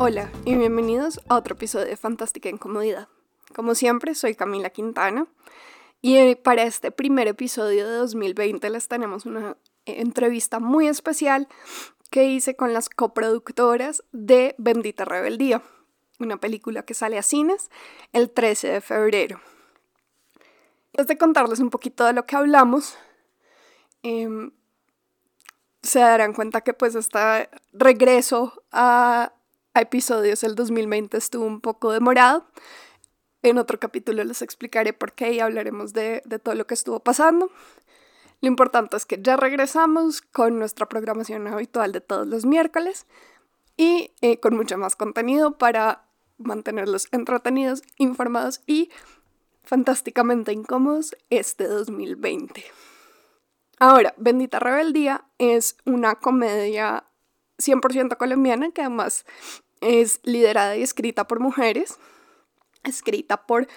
[0.00, 3.08] Hola y bienvenidos a otro episodio de Fantástica Incomodidad.
[3.52, 5.26] Como siempre, soy Camila Quintana
[6.00, 9.56] y eh, para este primer episodio de 2020 les tenemos una
[9.86, 11.48] entrevista muy especial
[12.10, 15.62] que hice con las coproductoras de Bendita Rebeldía,
[16.20, 17.68] una película que sale a cines
[18.12, 19.40] el 13 de febrero.
[20.92, 22.96] Antes de contarles un poquito de lo que hablamos,
[24.04, 24.52] em,
[25.82, 29.32] se darán cuenta que pues este regreso a
[29.74, 32.46] episodios el 2020 estuvo un poco demorado.
[33.42, 37.50] En otro capítulo les explicaré por qué y hablaremos de, todo lo que estuvo pasando.
[38.40, 43.06] Lo importante es que ya regresamos con nuestra programación habitual de todos los miércoles
[43.76, 46.04] y eh, con mucho más contenido para
[46.38, 48.90] mantenerlos entretenidos, informados y
[49.64, 52.64] fantásticamente incómodos este 2020.
[53.80, 57.04] Ahora, Bendita Rebeldía es una comedia
[57.58, 59.24] 100% colombiana que además
[59.80, 61.98] es liderada y escrita por mujeres,
[62.84, 63.68] escrita por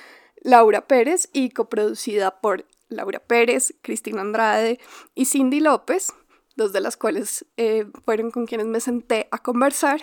[0.42, 4.80] Laura Pérez y coproducida por Laura Pérez, Cristina Andrade
[5.16, 6.14] y Cindy López,
[6.56, 10.02] dos de las cuales eh, fueron con quienes me senté a conversar.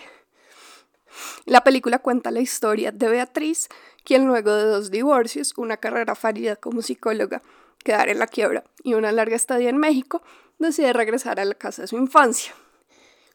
[1.44, 3.68] La película cuenta la historia de Beatriz,
[4.04, 7.42] quien luego de dos divorcios, una carrera fallida como psicóloga,
[7.84, 10.22] quedar en la quiebra y una larga estadía en México,
[10.58, 12.54] decide regresar a la casa de su infancia.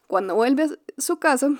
[0.06, 1.50] Cuando vuelve a su casa,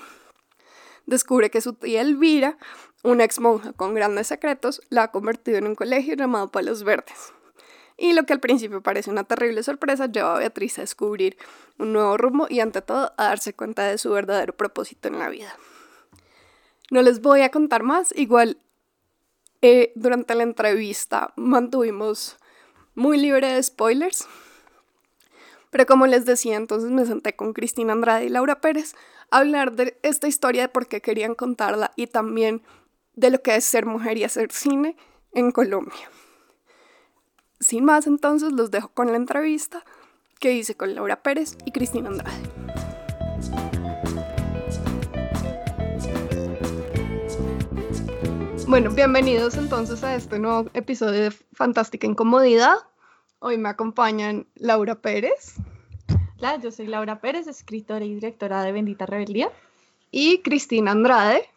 [1.05, 2.57] descubre que su tía Elvira,
[3.03, 7.33] una ex monja con grandes secretos, la ha convertido en un colegio llamado Palos Verdes.
[7.97, 11.37] Y lo que al principio parece una terrible sorpresa lleva a Beatriz a descubrir
[11.77, 15.29] un nuevo rumbo y ante todo a darse cuenta de su verdadero propósito en la
[15.29, 15.55] vida.
[16.91, 18.59] No les voy a contar más, igual
[19.61, 22.37] eh, durante la entrevista mantuvimos
[22.93, 24.27] muy libre de spoilers,
[25.75, 28.95] pero como les decía, entonces me senté con Cristina Andrade y Laura Pérez
[29.29, 32.61] a hablar de esta historia, de por qué querían contarla y también
[33.15, 34.95] de lo que es ser mujer y hacer cine
[35.33, 36.09] en Colombia.
[37.59, 39.83] Sin más, entonces los dejo con la entrevista
[40.39, 42.39] que hice con Laura Pérez y Cristina Andrade.
[48.65, 52.77] Bueno, bienvenidos entonces a este nuevo episodio de Fantástica Incomodidad.
[53.47, 55.57] Hoy me acompañan Laura Pérez.
[56.39, 59.51] Hola, yo soy Laura Pérez, escritora y directora de Bendita Rebeldía.
[60.09, 61.47] Y Cristina Andrade.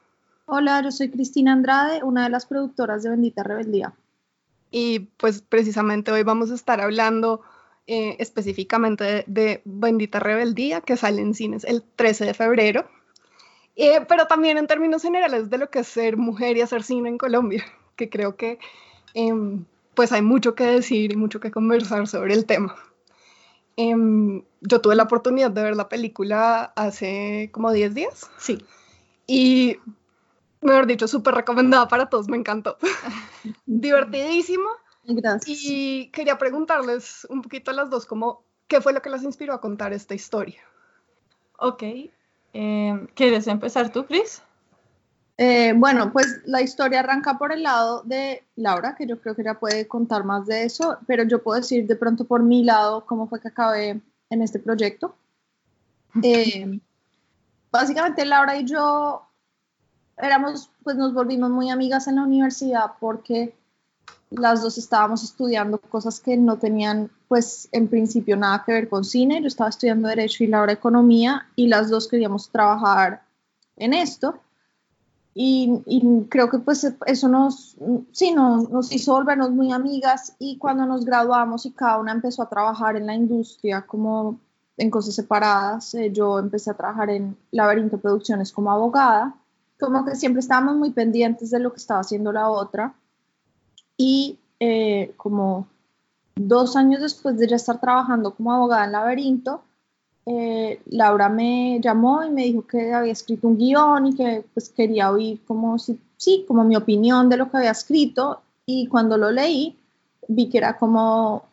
[0.45, 3.95] Hola, yo soy Cristina Andrade, una de las productoras de Bendita Rebeldía.
[4.71, 7.41] Y pues precisamente hoy vamos a estar hablando
[7.87, 12.87] eh, específicamente de, Bendita Rebeldía, que sale en cines el 13 de febrero.
[13.77, 17.09] Eh, pero también en términos generales de lo que es ser mujer y hacer cine
[17.09, 17.65] en Colombia,
[17.97, 18.59] que creo que
[19.15, 19.65] em,
[19.99, 22.77] pues hay mucho que decir y mucho que conversar sobre el tema.
[23.75, 28.31] Em, yo tuve la oportunidad de ver la película hace como 10 días.
[28.39, 28.65] Sí.
[29.27, 29.77] Y,
[30.61, 32.79] mejor dicho, súper recomendada para todos, me encantó.
[33.67, 34.69] Divertidísimo.
[35.03, 35.65] Gracias.
[35.65, 39.53] Y quería preguntarles un poquito a las dos, como, ¿qué fue lo que las inspiró
[39.53, 40.63] a contar esta historia?
[41.59, 41.83] Ok.
[42.53, 44.45] Em, ¿Quieres empezar tú, Cris?
[45.41, 49.43] Eh, bueno, pues la historia arranca por el lado de Laura, que yo creo que
[49.43, 53.07] ella puede contar más de eso, pero yo puedo decir de pronto por mi lado
[53.07, 54.01] cómo fue que acabé
[54.31, 55.15] en este proyecto.
[56.25, 56.81] Eh,
[57.71, 59.23] básicamente Laura y yo
[60.17, 63.55] éramos, pues nos volvimos muy amigas en la universidad porque
[64.31, 69.05] las dos estábamos estudiando cosas que no tenían, pues en principio nada que ver con
[69.05, 69.41] cine.
[69.41, 73.23] Yo estaba estudiando Derecho y Laura Economía y las dos queríamos trabajar
[73.77, 74.41] en esto.
[75.35, 77.77] Y, creo que pues eso nos,
[78.11, 82.43] sí, nos, nos hizo volvernos muy amigas y cuando nos graduamos y cada una empezó
[82.43, 84.41] a trabajar en la industria como
[84.79, 89.35] en cosas separadas, eh, yo empecé a trabajar en Laberinto Producciones como abogada,
[89.79, 92.95] como que siempre estábamos muy pendientes de lo que estaba haciendo la otra
[93.97, 95.69] y eh, como
[96.37, 99.63] dos años después de ya estar trabajando como abogada en Laberinto,
[100.31, 104.69] eh, Laura me llamó y me dijo que había escrito un guion y que pues
[104.69, 108.43] quería oír como si, sí, como mi opinión de lo que había escrito.
[108.67, 109.79] Y cuando lo leí
[110.29, 111.45] vi que era como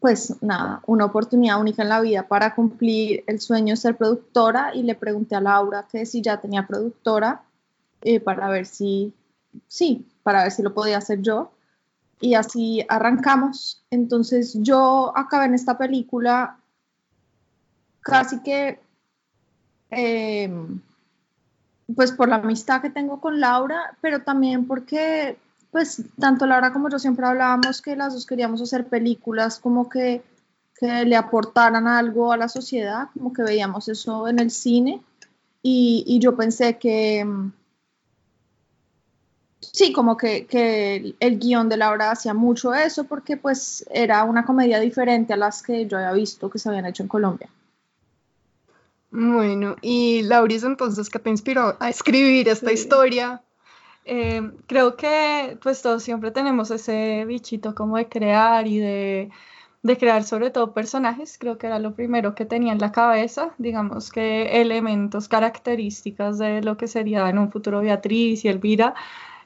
[0.00, 4.74] pues nada, una oportunidad única en la vida para cumplir el sueño de ser productora.
[4.74, 7.42] Y le pregunté a Laura que si ya tenía productora
[8.02, 9.14] eh, para ver si,
[9.68, 11.52] sí, para ver si lo podía hacer yo.
[12.20, 13.84] Y así arrancamos.
[13.90, 16.58] Entonces yo acabé en esta película
[18.04, 18.78] casi que,
[19.90, 20.50] eh,
[21.96, 25.38] pues por la amistad que tengo con Laura, pero también porque,
[25.70, 30.22] pues tanto Laura como yo siempre hablábamos que las dos queríamos hacer películas como que,
[30.78, 35.02] que le aportaran algo a la sociedad, como que veíamos eso en el cine.
[35.62, 37.26] y, yo pensé que,
[39.60, 44.24] sí, como que, que el, el, guion de Laura hacía mucho eso porque pues era
[44.24, 47.48] una comedia diferente a las que yo había visto que se habían hecho en Colombia.
[49.16, 52.74] Bueno, y Lauris, entonces, ¿qué te inspiró a escribir esta sí.
[52.74, 53.42] historia?
[54.04, 59.30] Eh, creo que pues todos siempre tenemos ese bichito como de crear y de,
[59.84, 63.54] de, crear sobre todo personajes, creo que era lo primero que tenía en la cabeza,
[63.56, 68.94] digamos que elementos, características de lo que sería en un futuro Beatriz y Elvira.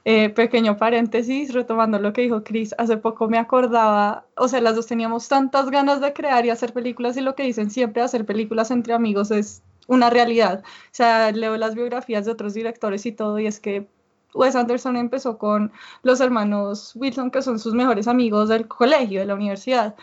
[0.05, 4.75] Eh, pequeño paréntesis, retomando lo que dijo Chris, hace poco me acordaba, o sea, las
[4.77, 8.25] dos teníamos tantas ganas de crear y hacer películas y lo que dicen siempre, hacer
[8.25, 10.63] películas entre amigos es una realidad.
[10.65, 13.87] O sea, leo las biografías de otros directores y todo y es que
[14.35, 15.73] Wes Anderson empezó con
[16.03, 19.97] los hermanos Wilson, que son sus mejores amigos del colegio, de la universidad.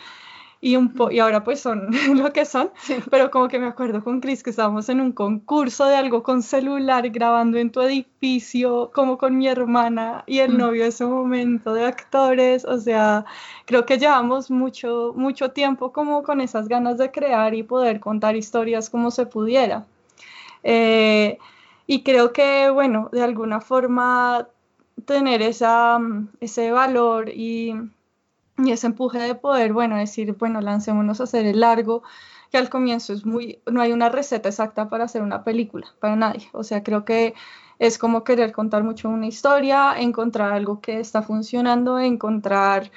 [0.66, 2.96] Y, un po y ahora pues son lo que son, sí.
[3.08, 6.42] pero como que me acuerdo con Chris que estábamos en un concurso de algo con
[6.42, 11.72] celular grabando en tu edificio, como con mi hermana y el novio de ese momento
[11.72, 13.24] de actores, o sea,
[13.64, 18.34] creo que llevamos mucho, mucho tiempo como con esas ganas de crear y poder contar
[18.34, 19.86] historias como se pudiera.
[20.64, 21.38] Eh,
[21.86, 24.48] y creo que, bueno, de alguna forma
[25.04, 26.00] tener esa,
[26.40, 27.72] ese valor y,
[28.58, 32.02] y, ese empuje de poder, bueno, decir, bueno, lancémonos a hacer el largo,
[32.50, 36.16] que al comienzo es muy, no hay una receta exacta para hacer una película, para
[36.16, 36.48] nadie.
[36.52, 37.34] O sea, creo que
[37.78, 42.90] es como querer contar mucho una historia, encontrar algo que está funcionando, encontrar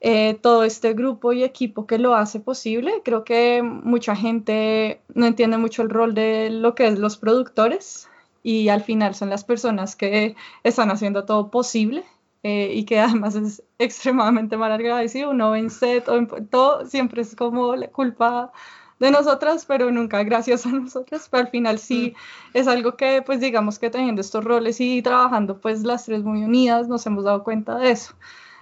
[0.00, 3.02] eh, todo este grupo y equipo que lo hace posible.
[3.04, 8.08] Creo que mucha gente no entiende mucho el rol de lo que es los productores
[8.42, 12.04] y al final son las personas que están haciendo todo posible
[12.42, 15.30] eh, y que además es extremadamente mal agradecido.
[15.30, 18.52] Uno en set o en todo siempre es como la culpa
[18.98, 22.58] de nosotras, pero nunca gracias a nosotras, pero al final sí mm.
[22.58, 26.44] es algo que pues digamos que teniendo estos roles y trabajando pues las tres muy
[26.44, 28.14] unidas nos hemos dado cuenta de eso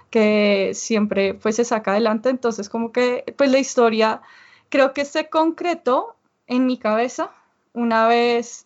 [0.09, 4.21] que siempre pues se saca adelante, entonces como que pues la historia
[4.69, 6.15] creo que se concretó
[6.47, 7.31] en mi cabeza
[7.73, 8.65] una vez,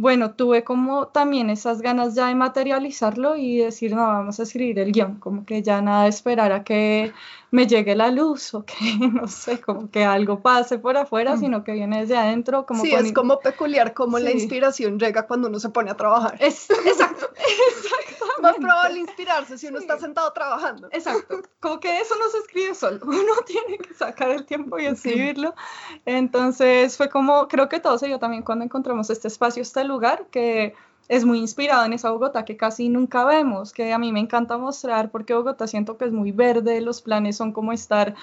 [0.00, 4.78] bueno, tuve como también esas ganas ya de materializarlo y decir, no, vamos a escribir
[4.78, 7.12] el guion, como que ya nada de esperar a que
[7.50, 8.74] me llegue la luz o que,
[9.12, 12.66] no sé, como que algo pase por afuera, sino que viene desde adentro.
[12.66, 14.24] Como sí, es como peculiar cómo sí.
[14.24, 16.36] la inspiración llega cuando uno se pone a trabajar.
[16.40, 18.26] Es, exacto, exacto.
[18.42, 19.84] Más probable inspirarse si uno sí.
[19.84, 20.88] está sentado trabajando.
[20.92, 24.86] Exacto, como que eso no se escribe solo, uno tiene que sacar el tiempo y
[24.86, 25.54] escribirlo.
[25.88, 26.00] Sí.
[26.06, 30.26] Entonces fue como, creo que todo se dio también cuando encontramos este espacio, este lugar
[30.30, 30.74] que
[31.10, 34.56] es muy inspirado en esa Bogotá que casi nunca vemos, que a mí me encanta
[34.58, 38.14] mostrar porque Bogotá siento que es muy verde, los planes son como estar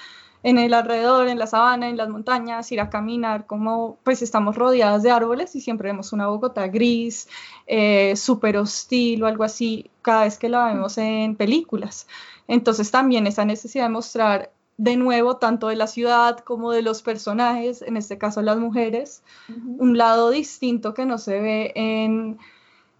[0.42, 4.56] en el alrededor, en la sabana, en las montañas, ir a caminar, como pues estamos
[4.56, 7.28] rodeadas de árboles y siempre vemos una Bogotá gris,
[7.66, 12.06] eh, súper hostil o algo así, cada vez que la vemos en películas.
[12.46, 17.02] Entonces también esa necesidad de mostrar de nuevo tanto de la ciudad como de los
[17.02, 19.76] personajes, en este caso las mujeres, uh -huh.
[19.78, 22.38] un lado distinto que no se ve en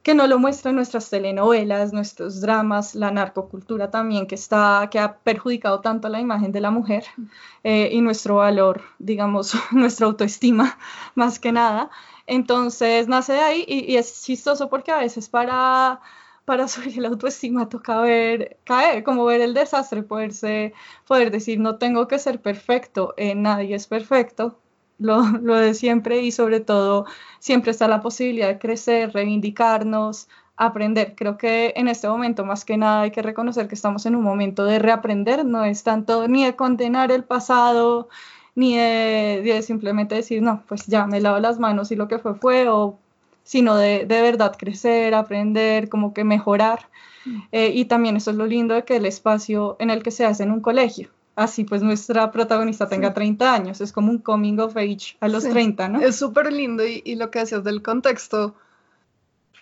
[0.09, 5.19] que no lo muestran nuestras telenovelas, nuestros dramas, la narcocultura también que está que ha
[5.19, 7.05] perjudicado tanto la imagen de la mujer
[7.63, 10.79] eh, y nuestro valor, digamos, nuestra autoestima
[11.15, 11.91] más que nada.
[12.27, 16.01] Entonces nace de ahí y, es chistoso porque a veces para
[16.47, 20.73] para subir la autoestima toca ver, caer, como ver el desastre, poderse,
[21.07, 24.59] poder decir, no tengo que ser perfecto, eh, nadie es perfecto,
[24.99, 27.07] lo, lo, de siempre y sobre todo
[27.39, 31.15] siempre está la posibilidad de crecer, reivindicarnos, aprender.
[31.17, 34.25] Creo que en este momento más que nada hay que reconocer que estamos en un
[34.25, 38.09] momento de reaprender, no es tanto ni de condenar el pasado,
[38.55, 42.19] ni de, de simplemente decir, no, pues ya me lavo las manos y lo que
[42.19, 42.99] fue fue, o,
[43.45, 46.89] sino de, de verdad crecer, aprender, como que mejorar.
[47.25, 47.39] Mm.
[47.53, 50.25] Eh, y también eso es lo lindo de que el espacio en el que se
[50.25, 53.15] hace en un colegio así pues nuestra protagonista tenga sí.
[53.15, 55.51] 30 años, es como un coming of age a los sí.
[55.51, 56.01] 30, ¿no?
[56.01, 58.57] Es súper lindo y, y, lo que decías del contexto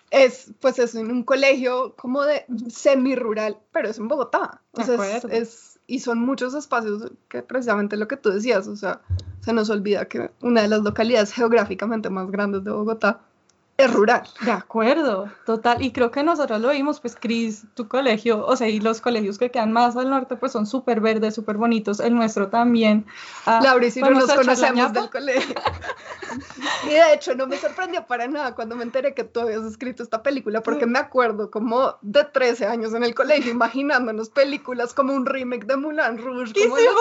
[0.09, 5.17] es pues es en un colegio como de semi-rural, pero es en Bogotá, o sea,
[5.17, 9.01] es, es, y son muchos espacios que precisamente lo que tú decías, o sea,
[9.41, 13.21] se nos olvida que una de las localidades geográficamente más grandes de Bogotá
[13.77, 14.23] es rural.
[14.41, 15.83] De acuerdo, total.
[15.83, 19.37] Y creo que nosotros lo vimos, pues, Cris, tu colegio, o sea, y los colegios
[19.37, 21.99] que quedan más al norte, pues son súper verdes, súper bonitos.
[21.99, 23.05] El nuestro también.
[23.45, 25.55] Ah, Laura y si no nos conocemos del colegio.
[26.85, 30.01] y de hecho, no me sorprendió para nada cuando me enteré que tú habías escrito
[30.01, 35.13] esta película, porque me acuerdo como de 13 años en el colegio, imaginándonos películas como
[35.13, 36.53] un remake de Moulin Rouge.
[36.53, 36.99] Como hicimos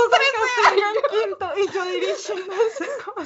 [0.72, 2.52] en quinto y yo dirigiendo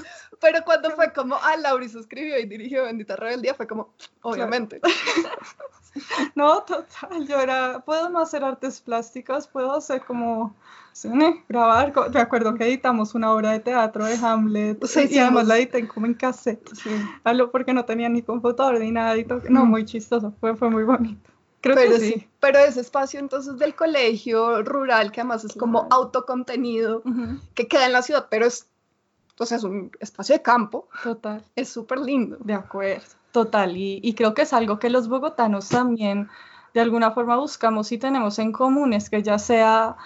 [0.41, 3.95] Pero cuando fue como, ah, Laura escribió y dirigió Bendita Rebelde del día fue como,
[4.23, 4.81] obviamente.
[6.35, 10.55] no, total, yo era, puedo no hacer artes plásticas, puedo hacer como,
[11.49, 15.87] grabar, me acuerdo que editamos una obra de teatro de Hamlet y además la edité
[15.89, 16.91] como en cassette, sí.
[17.53, 21.31] porque no tenía ni computador ni nada, y no, muy chistoso, fue, fue muy bonito.
[21.61, 22.29] Creo pero que sí.
[22.41, 27.03] Pero ese espacio entonces del colegio rural, que además es como autocontenido,
[27.55, 28.67] que queda en la ciudad, pero es,
[29.39, 30.89] o sea, es un espacio de campo.
[31.03, 31.45] Total.
[31.57, 32.39] Es súper lindo.
[32.41, 33.20] De acuerdo.
[33.33, 33.77] Total.
[33.77, 36.29] Y, y, creo que es algo que los bogotanos también
[36.75, 39.97] de alguna forma buscamos y tenemos en común, es que ya sea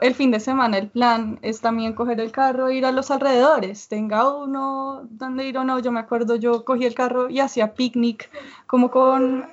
[0.00, 3.10] el fin de semana el plan es también coger el carro e ir a los
[3.10, 5.78] alrededores, tenga uno donde ir o no.
[5.78, 8.28] Yo me acuerdo, yo cogí el carro y hacía picnic
[8.66, 9.46] como con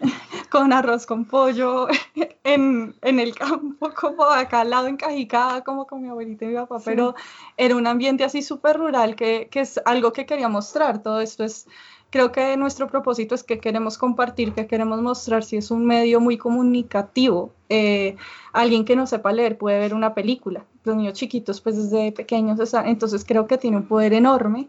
[0.50, 1.88] con arroz con pollo
[2.44, 6.54] en, el campo, como acá al lado en Cajicada, como con mi abuelita y mi
[6.54, 7.14] papá, pero
[7.56, 11.02] era un ambiente así súper rural que, es algo que quería mostrar.
[11.02, 11.66] Todo esto es,
[12.10, 16.20] creo que nuestro propósito es que queremos compartir, que queremos mostrar si es un medio
[16.20, 17.52] muy comunicativo.
[17.68, 18.16] Eh,
[18.52, 20.64] alguien que no sepa leer puede ver una película.
[20.84, 24.68] Los niños chiquitos, pues desde pequeños, entonces creo que tiene un poder enorme.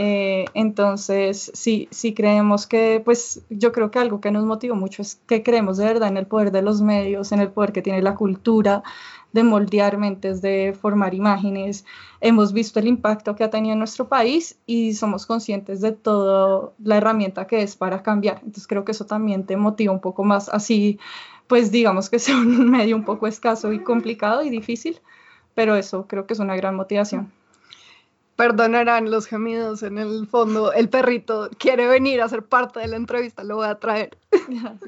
[0.00, 5.02] Eh, entonces, sí, sí creemos que, pues yo creo que algo que nos motivó mucho
[5.02, 7.82] es que creemos de verdad en el poder de los medios, en el poder que
[7.82, 8.84] tiene la cultura
[9.32, 11.84] de moldear mentes, de formar imágenes.
[12.20, 16.72] Hemos visto el impacto que ha tenido en nuestro país y somos conscientes de toda
[16.82, 18.36] la herramienta que es para cambiar.
[18.38, 20.98] Entonces creo que eso también te motiva un poco más, así
[21.46, 25.00] pues digamos que sea un medio un poco escaso y complicado y difícil,
[25.54, 27.32] pero eso creo que es una gran motivación
[28.38, 30.72] perdonarán los gemidos en el fondo.
[30.72, 34.16] El perrito quiere venir a ser parte de la entrevista, lo voy a traer.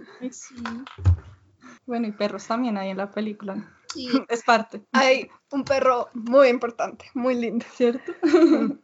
[1.87, 3.57] Bueno, y perros también hay en la película.
[4.29, 4.83] Es parte.
[4.93, 7.65] Hay un perro muy importante, muy lindo.
[7.75, 8.13] ¿Cierto?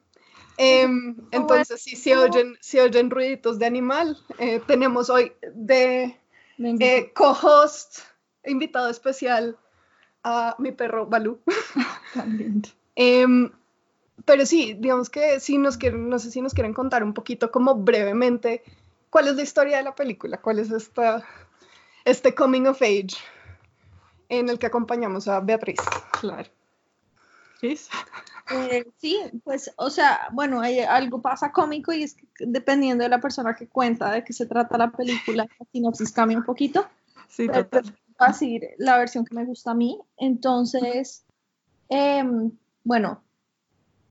[0.59, 6.19] Em, entonces, si se oyen, si oyen ruiditos de animal, eh, tenemos hoy de
[6.59, 7.99] eh, co-host,
[8.43, 9.59] invitado especial
[10.25, 11.41] a mi perro Balú.
[12.15, 12.63] También.
[12.95, 13.51] Em,
[14.25, 17.51] pero sí, digamos que sí nos quieren, no sé si nos quieren contar un poquito
[17.51, 18.63] como brevemente
[19.11, 21.23] cuál es la historia de la película, cuál es esta,
[22.07, 23.19] este coming of age
[24.29, 25.81] en el que acompañamos a Beatriz.
[26.21, 26.49] Claro.
[27.63, 33.11] Eh, sí, pues, o sea, bueno, hay, algo pasa cómico y es que dependiendo de
[33.11, 36.87] la persona que cuenta de qué se trata la película, la sinopsis cambia un poquito.
[37.29, 37.83] Sí, total.
[37.83, 39.99] Voy a decir la versión que me gusta a mí.
[40.17, 41.25] Entonces,
[41.89, 42.53] em,
[42.85, 43.23] bueno,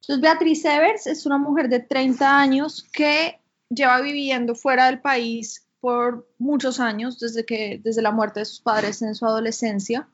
[0.02, 5.65] entonces, Beatriz Evers es una mujer de 30 años que lleva viviendo fuera del país
[5.86, 10.08] por muchos años, desde, que, desde la muerte de sus padres en su adolescencia,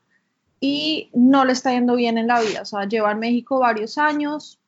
[0.60, 2.60] y no le está yendo bien en la vida.
[2.60, 4.60] O sea, lleva en México varios años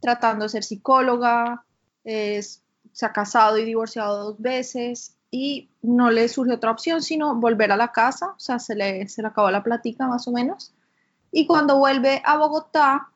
[0.00, 1.64] tratando de ser psicóloga,
[2.02, 7.36] es, se ha casado y divorciado dos veces y no le surge otra opción sino
[7.36, 10.32] volver a la casa, o sea, se le, se le acabó la platica más o
[10.32, 10.74] menos.
[11.30, 13.08] Y cuando vuelve a Bogotá,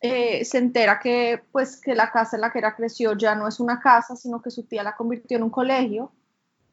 [0.00, 3.46] eh, se entera que, pues, que la casa en la que era creció ya no
[3.46, 6.10] es una casa, sino que su tía la convirtió en un colegio.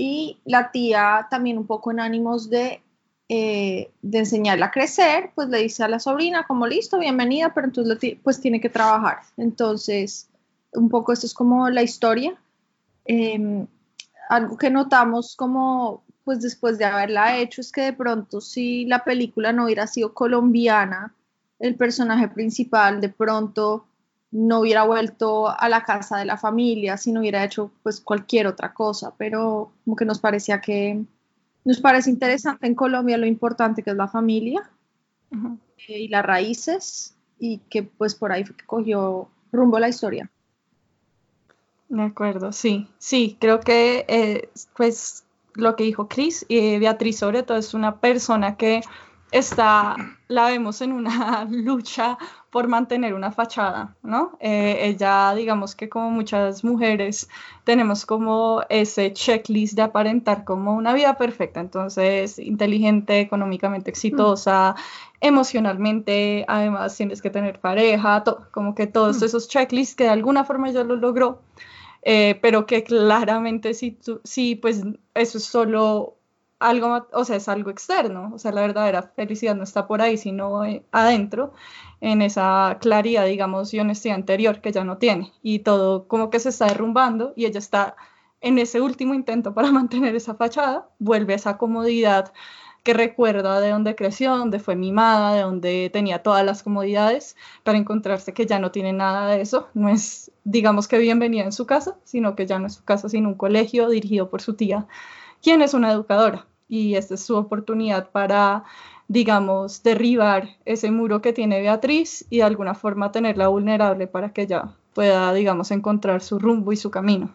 [0.01, 2.81] Y la tía, también un poco en ánimos de,
[3.27, 7.67] eh, de enseñarla a crecer, pues le dice a la sobrina, como listo, bienvenida, pero
[7.67, 9.19] entonces pues tiene que trabajar.
[9.35, 10.29] Entonces,
[10.71, 12.33] un poco esto es como la historia.
[13.03, 13.67] Em,
[14.29, 19.03] algo que notamos como pues después de haberla hecho es que de pronto si la
[19.03, 21.13] película no hubiera sido colombiana,
[21.59, 23.85] el personaje principal de pronto
[24.31, 28.47] no hubiera vuelto a la casa de la familia, si no hubiera hecho pues cualquier
[28.47, 31.03] otra cosa, pero como que nos parecía que
[31.65, 34.69] nos parece interesante en Colombia lo importante que es la familia
[35.87, 40.29] eh, y las raíces y que pues por ahí cogió rumbo la historia.
[41.87, 45.23] De acuerdo, sí, sí, creo que eh, pues
[45.55, 48.81] lo que dijo Cris y Beatriz sobre todo es una persona que
[49.31, 49.95] está,
[50.27, 52.17] la vemos en una lucha
[52.49, 54.37] por mantener una fachada, ¿no?
[54.39, 57.29] Eh, ella, digamos que como muchas mujeres,
[57.63, 64.75] tenemos como ese checklist de aparentar como una vida perfecta, entonces inteligente, económicamente exitosa,
[65.21, 69.25] emocionalmente, además tienes que tener pareja, como que todos mm.
[69.25, 71.41] esos checklists que de alguna forma ella lo logró,
[72.01, 74.83] eh, pero que claramente sí, sí, pues
[75.13, 76.18] eso es solo
[76.59, 80.17] algo, o sea, es algo externo, o sea, la verdadera felicidad no está por ahí,
[80.17, 81.53] sino eh, adentro,
[82.01, 86.39] en esa claridad, digamos, y honestidad anterior que ya no tiene, y todo como que
[86.39, 87.95] se está derrumbando y ella está
[88.41, 92.33] en ese último intento para mantener esa fachada, vuelve a esa comodidad
[92.83, 97.77] que recuerda de dónde creció, dónde fue mimada, de dónde tenía todas las comodidades, para
[97.77, 99.69] encontrarse que ya no tiene nada de eso.
[99.73, 103.09] No es, digamos que bienvenida en su casa, sino que ya no es su casa,
[103.09, 104.87] sino un colegio dirigido por su tía,
[105.41, 106.47] quien es una educadora.
[106.69, 108.63] Y esta es su oportunidad para,
[109.09, 114.43] digamos, derribar ese muro que tiene Beatriz y de alguna forma tenerla vulnerable para que
[114.43, 117.33] ella pueda, digamos, encontrar su rumbo y su camino.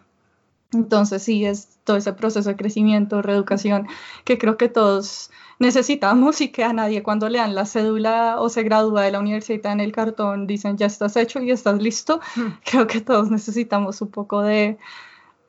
[0.73, 3.87] Entonces sí, es todo ese proceso de crecimiento, reeducación,
[4.23, 8.49] que creo que todos necesitamos y que a nadie cuando le dan la cédula o
[8.49, 12.19] se gradúa de la universidad en el cartón dicen ya estás hecho y estás listo.
[12.35, 12.57] Hmm.
[12.65, 14.77] Creo que todos necesitamos un poco de,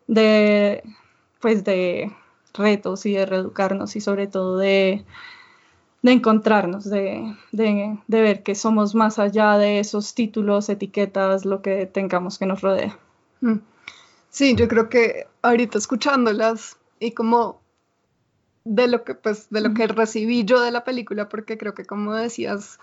[0.07, 0.83] de,
[1.41, 2.13] pues de
[2.59, 5.05] retos y de reeducarnos y sobre todo de,
[6.03, 11.63] de encontrarnos, de, de, de ver que somos más allá de esos títulos, etiquetas, lo
[11.63, 12.99] que tengamos que nos rodea.
[13.41, 13.59] Hmm.
[14.31, 17.61] Sí, yo creo que ahorita escuchándolas y como
[18.65, 21.85] de lo que pues de lo que recibí yo de la película, porque creo que
[21.85, 22.79] como decías,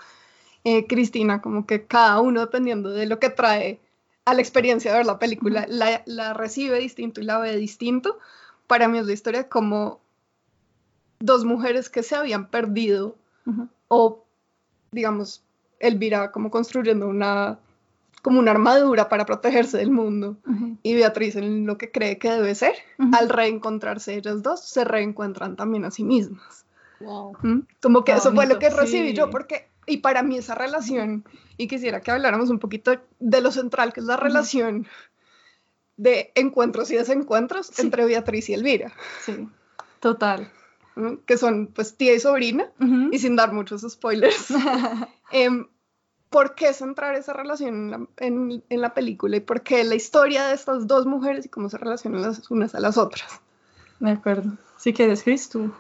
[0.63, 3.80] eh, Cristina, como que cada uno dependiendo de lo que trae
[4.25, 8.18] a la experiencia de ver la película, la, recibe distinto y la ve distinto.
[8.67, 10.01] Para mí es la historia como
[11.20, 13.15] dos mujeres que se habían perdido
[13.88, 14.25] o,
[14.91, 15.43] digamos,
[15.79, 17.60] Elvira como construyendo una
[18.24, 20.38] como una armadura para protegerse del mundo.
[20.82, 22.74] Y Beatriz, en lo que cree que debe ser,
[23.12, 26.65] al reencontrarse ellas dos, se reencuentran también a sí mismas.
[27.01, 27.34] Wow.
[27.41, 27.60] ¿Mm?
[27.82, 31.25] Como que eso fue lo que recibí yo, porque, y para mí esa relación,
[31.58, 34.88] y quisiera que habláramos un poquito de lo central, que es la relación
[35.97, 38.93] de encuentros y desencuentros entre Beatriz y Elvira.
[39.21, 39.47] Sí,
[40.00, 40.51] total.
[41.25, 42.71] Que son pues tía y sobrina,
[43.12, 44.47] y sin dar muchos spoilers.
[45.31, 45.50] eh,
[46.33, 50.88] por qué centrar esa relación en la, película y por qué la historia de estas
[50.88, 53.39] dos mujeres y cómo se relacionan las unas a las otras.
[54.00, 54.57] De acuerdo.
[54.77, 55.71] Si quieres, Cris, tú.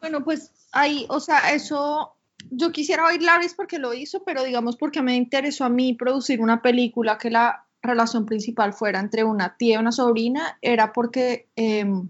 [0.00, 2.14] Bueno, pues ahí, o sea, eso,
[2.50, 6.42] yo quisiera oír Laris porque lo hizo, pero digamos porque me interesó a mí producir
[6.42, 11.48] una película que la relación principal fuera entre una tía y una sobrina, era porque,
[11.56, 12.08] em,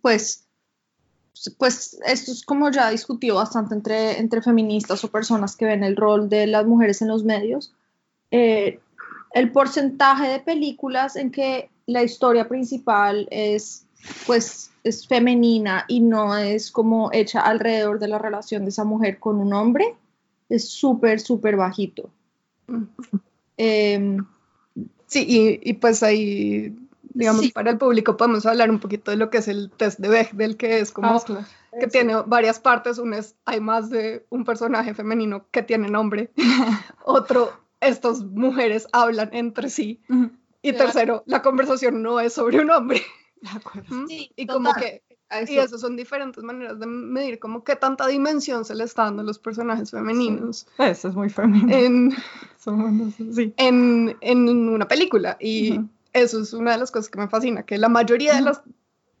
[0.00, 0.46] pues,
[1.56, 5.96] pues esto es como ya discutido bastante entre, entre feministas o personas que ven el
[5.96, 7.72] rol de las mujeres en los medios.
[8.30, 8.80] Eh,
[9.32, 13.84] el porcentaje de películas en que la historia principal es
[14.26, 19.18] pues es femenina y no es como hecha alrededor de la relación de esa mujer
[19.18, 19.96] con un hombre
[20.48, 22.10] es súper súper bajito
[22.68, 22.82] mm.
[25.08, 26.72] Sí y, y, pues ahí
[27.14, 30.08] digamos, para el público podemos hablar un poquito de lo que es el test de
[30.08, 31.46] Bechdel, que es como ah,
[31.78, 32.98] que tiene varias partes.
[32.98, 36.30] Uno es, hay más de un personaje femenino que tiene nombre.
[37.04, 40.00] Otro, estas mujeres hablan entre sí.
[40.62, 43.02] Y tercero, la conversación no es sobre un hombre.
[44.36, 45.02] y como que
[45.46, 49.22] y eso son diferentes maneras de medir como qué tanta dimensión se le está dando
[49.22, 50.66] a los personajes femeninos.
[50.78, 51.76] Eso es muy femenino.
[51.76, 52.16] En,
[53.34, 53.52] sí.
[53.56, 55.36] en, en, una película.
[55.38, 55.80] Y
[56.12, 58.62] eso es una de las cosas que me fascina, que la mayoría de las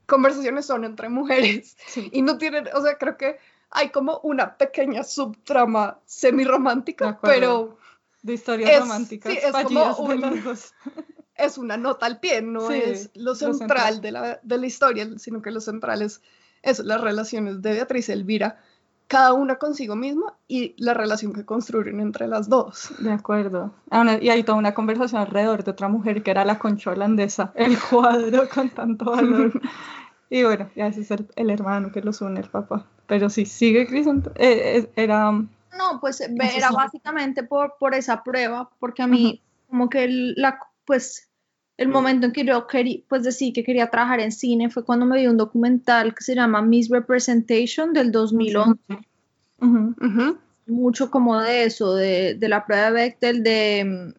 [0.06, 1.76] conversaciones son entre mujeres
[2.12, 3.36] y no tienen, o sea, creo que
[3.70, 7.76] hay como una pequeña subtrama semi-romántica, pero...
[8.22, 9.32] De historias románticas.
[9.32, 9.94] Sí, es como
[11.38, 15.40] es una nota al pie, no es lo central, De, la, de la historia, sino
[15.40, 16.20] que lo central es
[16.62, 18.58] eso, las relaciones de Beatriz y Elvira
[19.08, 22.92] cada una consigo misma y la relación que construyen entre las dos.
[22.98, 23.72] De acuerdo.
[23.90, 27.52] Ah, y hay toda una conversación alrededor de otra mujer que era la concha holandesa,
[27.54, 29.60] el cuadro con tanto valor.
[30.30, 32.86] y bueno, ya ese es el, hermano que los une, el papá.
[33.06, 35.32] Pero sí, sigue Cris, eh, eh, era...
[35.32, 41.27] No, pues era básicamente por, por esa prueba, porque a mí como que la, pues
[41.78, 45.06] el momento en que yo quería, pues decir que quería trabajar en cine fue cuando
[45.06, 48.80] me vi un documental que se llama Misrepresentation del 2011.
[50.66, 54.12] Mucho como de eso, de, de, la prueba de Bechtel, de,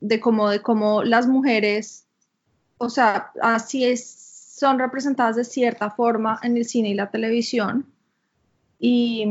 [0.00, 2.06] de como de cómo las mujeres,
[2.78, 4.04] o sea, así es,
[4.56, 7.86] son representadas de cierta forma en el cine y la televisión.
[8.80, 9.26] Y,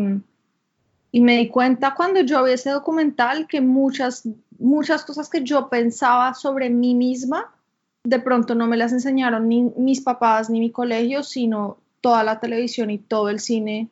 [1.11, 5.67] y me di cuenta cuando yo vi ese documental que muchas, muchas cosas que yo
[5.67, 7.51] pensaba sobre mí misma,
[8.03, 12.39] de pronto no me las enseñaron ni mis papás ni mi colegio, sino toda la
[12.39, 13.89] televisión y todo el cine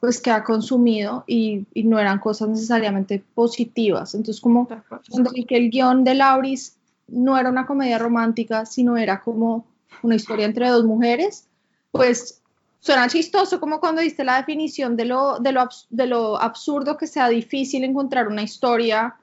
[0.00, 4.14] pues que ha consumido y, no eran cosas necesariamente positivas.
[4.14, 9.20] Entonces como cuando que el guion de Lauris no era una comedia romántica, sino era
[9.20, 9.66] como
[10.02, 11.46] una historia entre dos mujeres,
[11.90, 12.40] pues
[12.80, 17.06] suena chistoso como cuando diste la definición de lo, de lo, de lo absurdo que
[17.06, 19.16] sea difícil encontrar una historia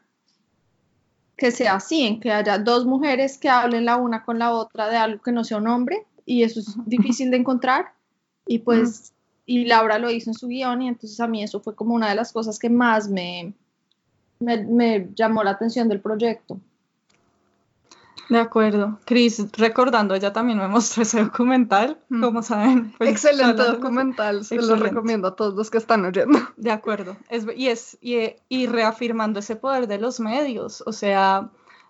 [1.37, 4.89] que sea así, en que haya dos mujeres que hablen la una con la otra
[4.89, 7.93] de algo que no sea un hombre, y eso es difícil de encontrar.
[8.45, 9.13] Y pues
[9.45, 12.09] y Laura lo hizo en su guion y entonces a mí eso fue como una
[12.09, 13.53] de las cosas que más me,
[14.39, 16.59] me, me llamó la atención del proyecto.
[18.29, 18.99] De acuerdo.
[19.05, 22.21] Cris, recordando, ella también me mostró ese documental, Mm.
[22.23, 22.93] como saben.
[22.97, 26.37] pues, Excelente documental, se lo recomiendo a todos los que están oyendo.
[26.57, 27.15] De acuerdo.
[27.29, 28.17] Es, y, es, y,
[28.49, 31.49] y reafirmando ese poder de los medios, o sea,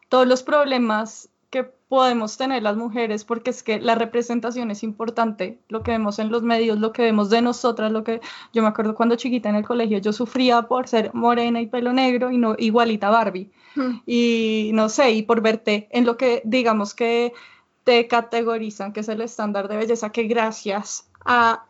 [0.09, 5.61] todos los problemas que podemos tener las mujeres, porque es que la representación es importante,
[5.69, 8.19] lo que vemos en los medios, lo que vemos de nosotras, lo que
[8.53, 11.93] yo me acuerdo cuando chiquita en el colegio, yo sufría por ser morena y pelo
[11.93, 13.49] negro y no igualita a Barbie.
[14.05, 17.33] Y no sé, y por verte en lo que digamos que
[17.83, 21.65] te categorizan, que es el estándar de belleza, que gracias a,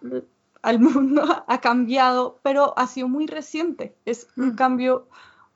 [0.61, 4.55] al mundo ha cambiado, pero ha sido muy reciente, es un Mm.
[4.55, 5.07] cambio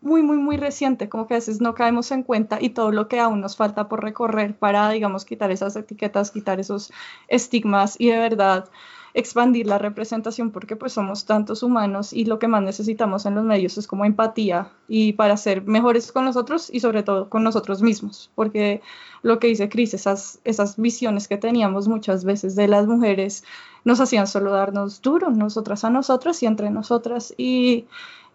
[0.02, 3.08] muy, muy, muy reciente, como que a veces no caemos en cuenta y todo lo
[3.08, 6.92] que aún nos falta por recorrer para, digamos, quitar esas etiquetas, quitar esos
[7.28, 8.70] estigmas y de verdad
[9.14, 13.44] expandir la representación porque pues somos tantos humanos y lo que más necesitamos en los
[13.44, 17.82] medios es como empatía y para ser mejores con nosotros y sobre todo con nosotros
[17.82, 18.82] mismos porque
[19.22, 23.44] lo que dice Cris, esas, esas visiones que teníamos muchas veces de las mujeres
[23.84, 27.86] nos hacían solo darnos duro nosotras a nosotras y entre nosotras y,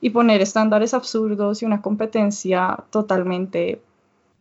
[0.01, 3.81] y poner estándares absurdos y una competencia totalmente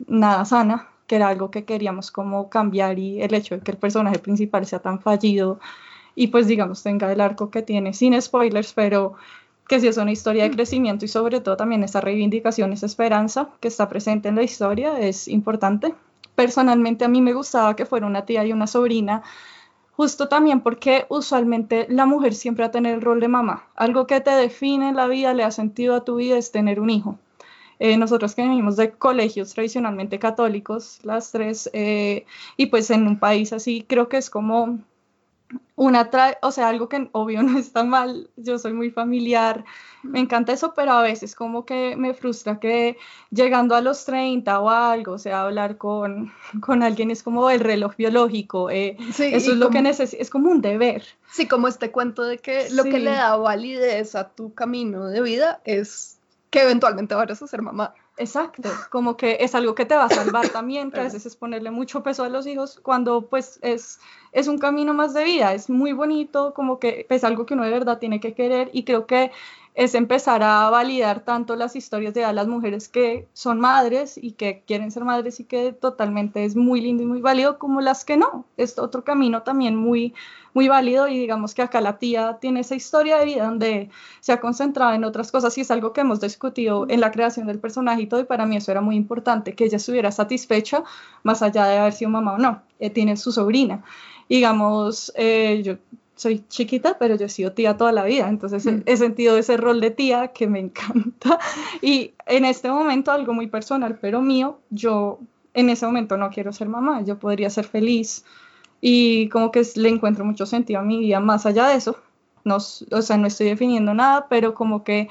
[0.06, 3.78] nada sana que era algo que queríamos como cambiar y el hecho de que el
[3.78, 5.60] personaje principal sea tan fallido
[6.16, 9.14] y pues digamos tenga el arco que tiene sin spoilers, pero
[9.68, 13.50] que sí es una historia de crecimiento y sobre todo también esa reivindicación, esa esperanza
[13.60, 15.94] que está presente en la historia es importante.
[16.34, 19.22] Personalmente a mí me gustaba que fuera una tía y una sobrina,
[19.92, 23.66] justo también porque usualmente la mujer siempre va a tener el rol de mamá.
[23.76, 26.80] Algo que te define en la vida, le da sentido a tu vida es tener
[26.80, 27.18] un hijo.
[27.78, 32.24] Eh, nosotros que venimos de colegios tradicionalmente católicos, las tres, eh,
[32.56, 34.78] y pues en un país así, creo que es como
[35.76, 39.64] una, tra o sea, algo que obvio no está mal, yo soy muy familiar,
[40.02, 42.96] me encanta eso, pero a veces como que me frustra que
[43.30, 47.60] llegando a los 30 o algo, o sea, hablar con, con alguien es como el
[47.60, 51.04] reloj biológico, eh, Sí, eso es lo que como- necesito, es como un deber.
[51.30, 52.98] Sí, como este cuento de que lo que Sí.
[53.00, 56.18] le da validez a tu camino de vida es
[56.50, 57.92] que eventualmente vayas a ser mamá.
[58.18, 61.36] Exacto, como que es algo que te va a salvar también, que a veces es
[61.36, 64.00] ponerle mucho peso a los hijos cuando pues es,
[64.32, 67.64] es un camino más de vida, es muy bonito, como que es algo que uno
[67.64, 69.32] de verdad tiene que querer y creo que
[69.76, 74.62] es empezar a validar tanto las historias de las mujeres que son madres y que
[74.66, 78.16] quieren ser madres y que totalmente es muy lindo y muy válido como las que
[78.16, 80.14] no, es otro camino también muy,
[80.54, 84.32] muy válido y digamos que acá la tía tiene esa historia de vida donde se
[84.32, 87.58] ha concentrado en otras cosas y es algo que hemos discutido en la creación del
[87.58, 90.84] personaje y todo y para mí eso era muy importante, que ella estuviera satisfecha
[91.22, 93.84] más allá de haber sido mamá o no, eh, tiene su sobrina.
[94.26, 95.76] Digamos, eh, yo
[96.16, 98.82] soy chiquita, pero yo he sido tía toda la vida, entonces he- Mm.
[98.86, 101.38] he sentido ese rol de tía que me encanta.
[101.82, 105.18] Y en este momento, algo muy personal, pero mío, yo
[105.54, 108.24] en ese momento no quiero ser mamá, yo podría ser feliz
[108.80, 111.96] y como que le encuentro mucho sentido a mi vida más allá de eso.
[112.44, 115.08] No, o sea, no estoy definiendo nada, pero como que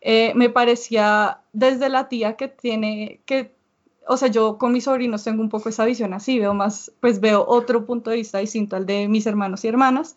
[0.00, 3.54] eh, me parecía desde la tía que tiene que
[4.08, 7.20] o sea, yo con mis sobrinos tengo un poco esa visión así, veo más, pues
[7.20, 10.16] veo otro punto de vista distinto al de mis hermanos y hermanas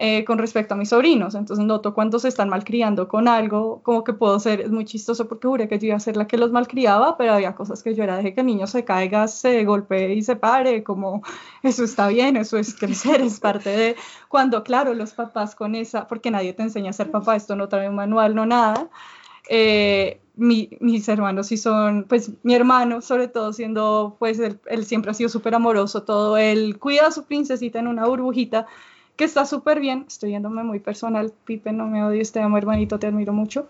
[0.00, 1.34] eh, con respecto a mis sobrinos.
[1.34, 5.28] Entonces noto cuando se están malcriando con algo, como que puedo ser, es muy chistoso
[5.28, 7.94] porque juré que yo iba a ser la que los malcriaba, pero había cosas que
[7.94, 11.22] yo era, dejé que el niño se caiga, se golpee y se pare, como
[11.62, 13.96] eso está bien, eso es crecer, es parte de
[14.28, 17.68] cuando, claro, los papás con esa, porque nadie te enseña a ser papá, esto no
[17.68, 18.88] trae un manual, no nada.
[19.48, 24.84] Eh, mi- mis hermanos sí son, pues mi hermano sobre todo siendo, pues él, él
[24.86, 28.66] siempre ha sido súper amoroso, todo, él cuida a su princesita en una burbujita
[29.18, 33.00] que está súper bien, estoy yéndome muy personal, Pipe, no me odies, te amo hermanito,
[33.00, 33.66] te admiro mucho,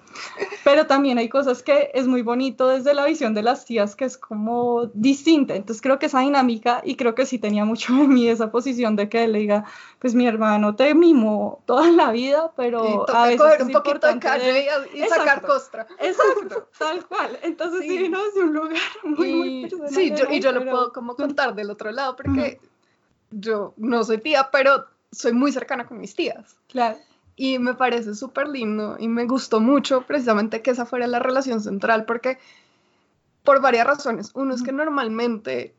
[0.63, 4.05] pero también hay cosas que es muy bonito desde la visión de las tías que
[4.05, 8.11] es como distinta, entonces creo que esa dinámica y creo que sí tenía mucho en
[8.11, 9.65] mí esa posición de que él le diga,
[9.99, 13.73] pues mi hermano te mimó toda la vida, pero a toca veces coger es un
[13.73, 15.47] poquito de calle y, y sacar Exacto.
[15.47, 15.87] costra.
[15.99, 17.39] Exacto, tal cual.
[17.43, 17.99] Entonces sí, Sí.
[18.03, 19.89] vino desde un lugar muy, muy Y, personal.
[19.95, 22.61] sí, yo, y yo mí, lo pero- puedo como contar del otro lado porque
[23.31, 26.57] yo no soy tía, pero soy muy cercana con mis tías.
[26.69, 26.99] Claro.
[27.37, 31.61] Y me parece súper lindo y me gustó mucho precisamente que esa fuera la relación
[31.61, 32.39] central porque
[33.45, 34.31] por varias razones.
[34.35, 35.75] Uno es que normalmente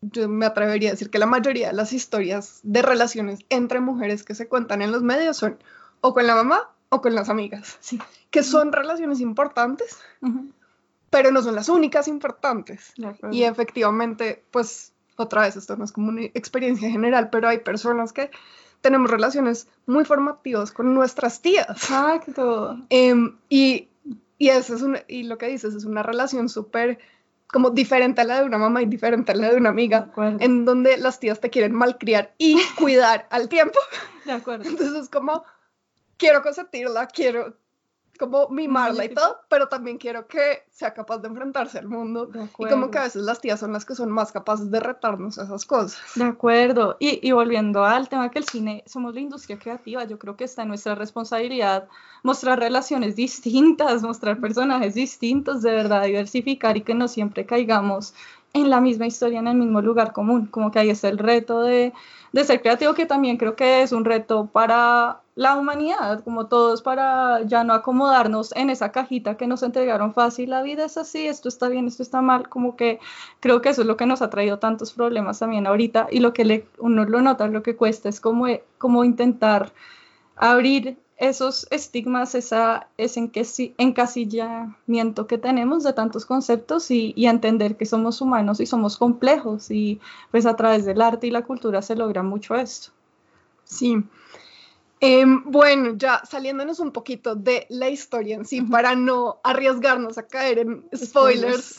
[0.00, 4.22] yo me atrevería a decir que la mayoría de las historias de relaciones entre mujeres
[4.24, 5.58] que se cuentan en los medios son
[6.00, 7.98] o con la mamá o con las amigas, Sí.
[8.30, 10.50] que son relaciones importantes, Ujú.
[11.10, 12.92] pero no son las únicas importantes.
[13.30, 18.12] Y efectivamente, pues otra vez, esto no es como una experiencia general, pero hay personas
[18.12, 18.30] que
[18.84, 21.70] tenemos relaciones muy formativas con nuestras tías.
[21.70, 22.76] Exacto.
[22.90, 23.88] Em, y,
[24.36, 26.98] y eso es un, y lo que dices es una relación súper
[27.46, 30.66] como diferente a la de una mamá y diferente a la de una amiga, en
[30.66, 33.78] donde las tías te quieren malcriar y cuidar al tiempo.
[34.26, 34.68] De acuerdo.
[34.68, 35.44] Entonces es como,
[36.18, 37.56] quiero consentirla, quiero
[38.18, 42.30] como mimarla y todo, pero también quiero que sea capaz de enfrentarse al mundo.
[42.58, 45.38] Y como que a veces las tías son las que son más capaces de retarnos
[45.38, 46.00] esas cosas.
[46.14, 46.96] De acuerdo.
[46.98, 50.44] Y, y volviendo al tema que el cine, somos la industria creativa, yo creo que
[50.44, 51.88] está en nuestra responsabilidad
[52.22, 58.14] mostrar relaciones distintas, mostrar personajes distintos, de verdad, diversificar y que no siempre caigamos
[58.54, 60.46] en la misma historia, en el mismo lugar común.
[60.46, 61.92] Como que ahí es el reto de,
[62.32, 66.80] de ser creativo, que también creo que es un reto para la humanidad, como todos,
[66.80, 70.50] para ya no acomodarnos en esa cajita que nos entregaron fácil.
[70.50, 72.48] La vida es así, esto está bien, esto está mal.
[72.48, 73.00] Como que
[73.40, 76.32] creo que eso es lo que nos ha traído tantos problemas también ahorita y lo
[76.32, 79.72] que le, uno lo nota, lo que cuesta es como intentar
[80.36, 83.30] abrir esos estigmas, esa, ese
[83.78, 89.70] encasillamiento que tenemos de tantos conceptos y, y, entender que somos humanos y somos complejos
[89.70, 90.00] y
[90.30, 92.90] pues a través del arte y la cultura se logra mucho esto.
[93.64, 94.04] Sí.
[95.00, 100.26] Em, bueno, ya saliéndonos un poquito de la historia en sí, para no arriesgarnos a
[100.26, 101.76] caer en spoilers,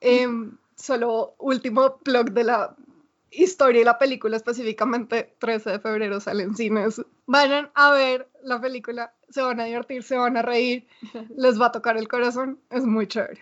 [0.00, 2.74] em, solo último plug de la
[3.30, 7.02] historia y la película específicamente 13 de febrero sale en cines.
[7.26, 10.86] Vayan a ver la película, se van a divertir, se van a reír,
[11.36, 13.40] les va a tocar el corazón, es muy chévere.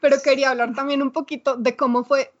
[0.00, 2.32] Pero quería hablar también un poquito de cómo fue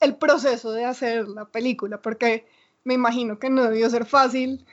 [0.00, 2.46] el proceso de hacer la película, porque
[2.84, 4.64] me imagino que no debió ser fácil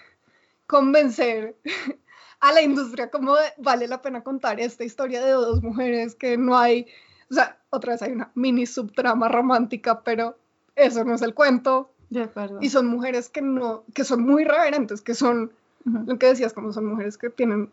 [0.66, 1.56] convencer
[2.40, 6.58] a la industria como vale la pena contar esta historia de dos mujeres que no
[6.58, 6.88] hay,
[7.30, 10.38] o sea, otra vez hay una mini subtrama romántica, pero
[10.76, 11.92] eso no es el cuento.
[12.10, 12.60] De acuerdo.
[12.62, 15.52] Y son mujeres que no, que son muy reverentes, que son,
[16.06, 17.72] lo que decías, como son mujeres que tienen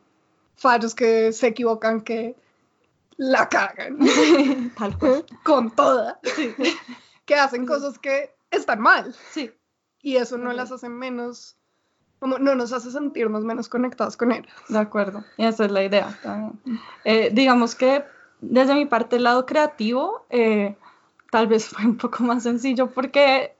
[0.57, 2.37] fallos, que se equivocan, que
[3.17, 3.99] la cagan.
[4.79, 5.25] Tal cual.
[5.43, 6.21] Con toda.
[7.27, 9.15] Que hacen cosas que están mal.
[9.31, 9.51] Sí.
[10.03, 11.57] Y eso no las hace menos,
[12.19, 14.53] como no nos hace sentirnos menos conectados con ellas.
[14.69, 15.25] De acuerdo.
[15.39, 16.61] Y esa es la idea también.
[17.07, 18.05] Eh, digamos que
[18.43, 20.77] desde mi parte, el lado creativo, eh,
[21.35, 23.57] tal vez fue un poco más sencillo porque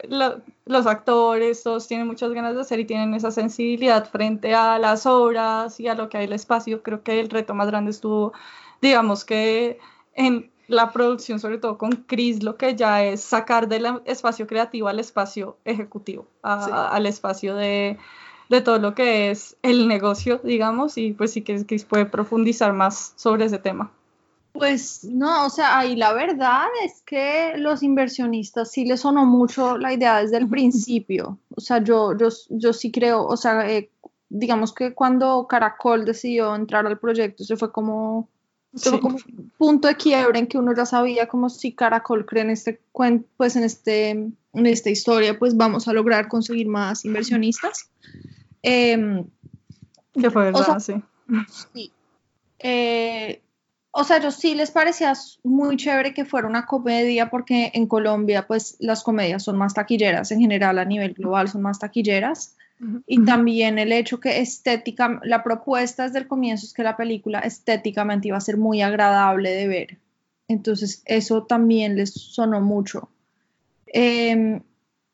[0.65, 5.07] los actores todos tienen muchas ganas de hacer y tienen esa sensibilidad frente a las
[5.07, 6.85] obras y a lo que hay el espacio.
[6.85, 8.33] Creo que el reto más grande estuvo,
[8.81, 9.81] digamos que
[10.15, 14.87] en la producción, sobre todo con Chris, lo que ya es sacar del espacio creativo
[14.87, 17.99] al espacio ejecutivo, al espacio de,
[18.51, 22.73] de, todo lo que es el negocio, digamos, y pues sí que Chris puede profundizar
[22.73, 23.91] más sobre ese tema.
[24.55, 29.77] Pues no, o sea, ahí la verdad es que los inversionistas sí les sonó mucho
[29.77, 31.41] la idea desde el principio.
[31.57, 33.91] O sea, yo, yo, yo sí creo, o sea, eh,
[34.29, 38.29] digamos que cuando Caracol decidió entrar al proyecto, se fue como,
[38.93, 42.51] como un punto de quiebre en que uno ya sabía como si Caracol cree en
[42.51, 42.81] este
[43.37, 47.91] pues en este, en esta historia, pues vamos a lograr conseguir más inversionistas.
[48.63, 49.25] Eh,
[50.13, 50.95] que fue verdad, sí.
[51.73, 51.93] Sí.
[52.61, 53.43] Eh,
[53.97, 55.13] o sea, yo sí les parecía
[55.45, 60.33] muy chévere que fuera una comedia porque en Colombia pues las comedias son más taquilleras
[60.33, 62.57] en general a nivel global son más taquilleras
[63.07, 67.39] y también el hecho que estética, la propuesta desde el comienzo es que la película
[67.39, 69.99] estéticamente iba a ser muy agradable de ver.
[70.49, 73.09] Entonces eso también les sonó mucho.
[73.87, 74.61] Em,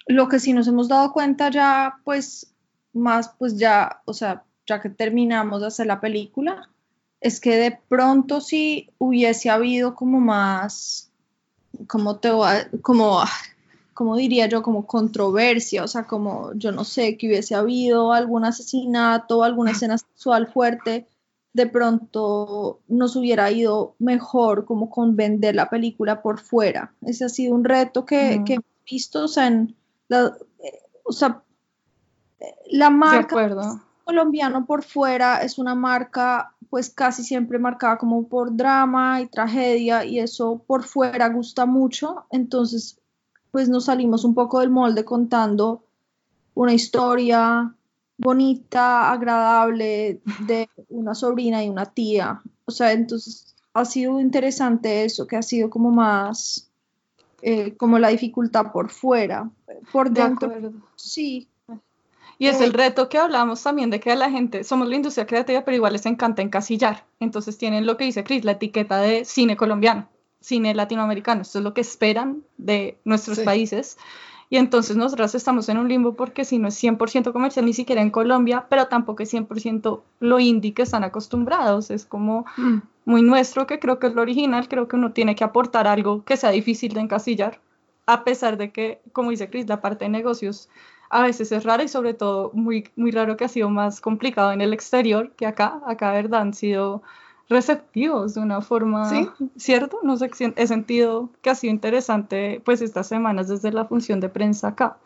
[0.07, 2.55] lo que sí nos hemos dado cuenta ya pues
[2.95, 6.71] más pues ya, o sea, ya que terminamos de hacer la película,
[7.21, 11.11] es que de pronto si hubiese habido como más,
[11.87, 12.31] como te
[12.83, 13.23] como,
[13.95, 18.45] como diría yo, como controversia, o sea, como yo no sé, que hubiese habido algún
[18.45, 21.07] asesinato, alguna escena sexual fuerte,
[21.53, 26.95] de pronto nos hubiera ido mejor como con vender la película por fuera.
[27.03, 29.77] Ese ha sido un reto que, que he visto, o sea, en
[30.09, 30.33] la,
[31.05, 31.43] o sea,
[32.71, 39.21] la marca colombiano por fuera es una marca pues casi siempre marcada como por drama
[39.21, 42.99] y tragedia y eso por fuera gusta mucho, entonces
[43.53, 45.85] pues nos salimos un poco del molde contando
[46.55, 47.73] una historia
[48.19, 52.43] bonita, agradable de una sobrina y una tía.
[52.65, 56.69] O sea, entonces ha sido interesante eso, que ha sido como más,
[57.43, 59.51] eh, como la dificultad por fuera.
[59.93, 60.53] Por dentro,
[60.97, 61.49] sí,
[62.41, 65.27] y es el reto que hablamos también de que a la gente, somos la industria
[65.27, 67.05] creativa, pero igual les encanta encasillar.
[67.21, 70.09] Entonces tienen lo que dice Chris, la etiqueta de cine colombiano,
[70.41, 71.43] cine latinoamericano.
[71.43, 73.99] Esto es lo que esperan de nuestros países.
[74.49, 78.01] Y entonces nosotras estamos en un limbo porque si no es 100% comercial, ni siquiera
[78.01, 81.91] en Colombia, pero tampoco es 100% lo indie que están acostumbrados.
[81.91, 82.79] Es como mm.
[83.05, 84.67] muy nuestro, que creo que es lo original.
[84.67, 87.61] Creo que uno tiene que aportar algo que sea difícil de encasillar,
[88.07, 90.71] a pesar de que, como dice Chris, la parte de negocios
[91.11, 94.53] a veces es rara y sobre todo muy, muy raro que ha sido más complicado
[94.53, 95.81] en el exterior que acá.
[95.85, 96.41] Acá, ¿verdad?
[96.41, 97.03] Han sido
[97.49, 99.29] receptivos de una forma, ¿Sí?
[99.57, 99.99] ¿cierto?
[100.05, 104.29] No sé, he sentido que ha sido interesante pues estas semanas desde la función de
[104.29, 104.99] prensa acá.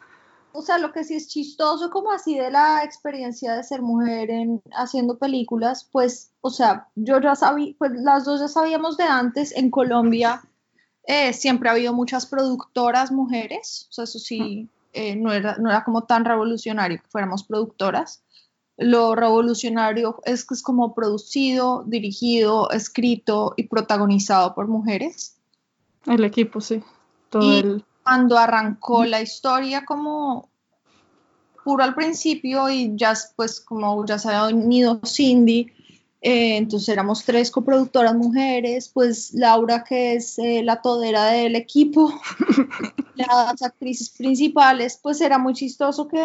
[0.52, 4.30] O sea, lo que sí es chistoso como así de la experiencia de ser mujer
[4.30, 9.04] en haciendo películas, pues, o sea, yo ya sabía, pues las dos ya sabíamos de
[9.04, 10.42] antes, en Colombia
[11.06, 15.70] eh, siempre ha habido muchas productoras mujeres, o sea, eso sí, eh, no, era, no
[15.70, 18.24] era como tan revolucionario que fuéramos productoras,
[18.76, 25.36] lo revolucionario es que es como producido, dirigido, escrito y protagonizado por mujeres.
[26.06, 26.82] El equipo, sí.
[27.40, 30.48] y cuando arrancó la historia como
[31.64, 35.72] puro al principio y ya pues como ya se había unido Cindy,
[36.26, 42.10] eh, entonces éramos tres coproductoras mujeres, pues Laura, que es eh, la todera del equipo,
[43.14, 46.24] las actrices principales, pues era muy chistoso que,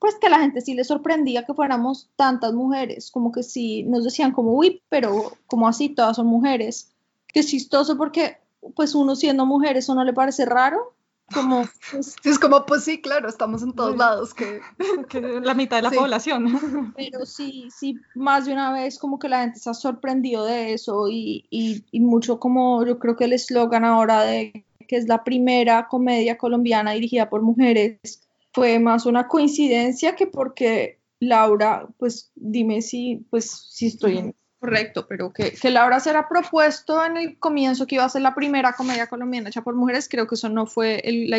[0.00, 4.02] pues que la gente sí le sorprendía que fuéramos tantas mujeres, como que sí nos
[4.02, 6.90] decían como, uy, pero como así, todas son mujeres,
[7.28, 8.38] que chistoso porque
[8.74, 10.95] pues uno siendo mujer, eso no le parece raro,
[11.32, 14.60] como pues, es como pues sí claro estamos en todos lados que,
[15.42, 16.92] la mitad de la población.
[16.96, 20.72] Pero sí sí más de una vez como que la gente se ha sorprendido de
[20.72, 25.08] eso y, y, y mucho como yo creo que el eslogan ahora de que es
[25.08, 27.98] la primera comedia colombiana dirigida por mujeres
[28.52, 35.06] fue más una coincidencia que porque Laura pues dime si pues si estoy en Correcto,
[35.06, 38.34] pero que, que Laura se era propuesto en el comienzo que iba a ser la
[38.34, 41.32] primera comedia colombiana hecha por mujeres, creo que eso no fue el,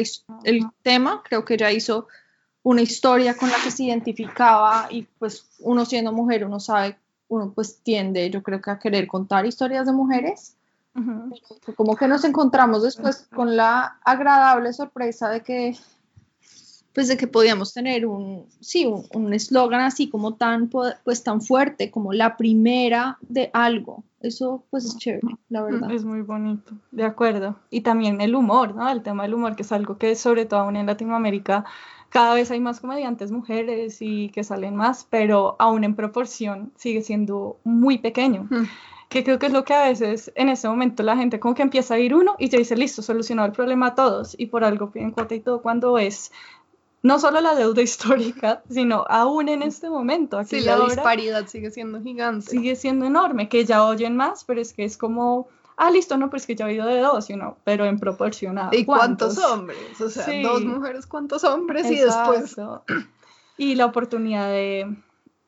[0.43, 2.07] el tema, creo que ella hizo
[2.61, 7.53] una historia con la que se identificaba y pues uno siendo mujer, uno sabe, uno
[7.55, 10.53] pues tiende, yo creo que a querer contar historias de mujeres.
[11.75, 15.77] Como que nos encontramos después con la agradable sorpresa de que
[16.97, 21.91] pues de que podíamos tener un, sí, un eslogan así como tan, pues tan fuerte
[21.91, 24.03] como la primera de algo.
[24.19, 25.91] Eso pues es chévere, la verdad.
[25.91, 27.55] Es muy bonito, de acuerdo.
[27.69, 28.89] Y también el humor, ¿no?
[28.89, 31.65] El tema del humor, que es algo que sobre todo aún en Latinoamérica
[32.09, 37.03] cada vez hay más comediantes mujeres y que salen más, pero aún en proporción sigue
[37.03, 38.49] siendo muy pequeño.
[39.07, 41.61] que creo que es lo que a veces en ese momento la gente como que
[41.61, 44.63] empieza a ir uno y ya dice, listo, solucionado el problema a todos y por
[44.63, 46.31] algo piden cuota y todo cuando es
[47.03, 50.37] no solo la deuda histórica, sino aún en este momento.
[50.39, 52.49] Aquí sí, la disparidad sigue siendo gigante.
[52.49, 56.29] Sigue siendo enorme, que ya oyen más, pero es que es como, ah, listo, no,
[56.29, 57.57] pues que ya ha habido de dos, ¿no?
[57.63, 59.99] pero en proporción ¿Y cuántos, hombres?
[60.01, 61.89] O sea, dos mujeres, ¿cuántos hombres?
[61.89, 62.55] Y después...
[63.59, 64.95] Y la oportunidad de,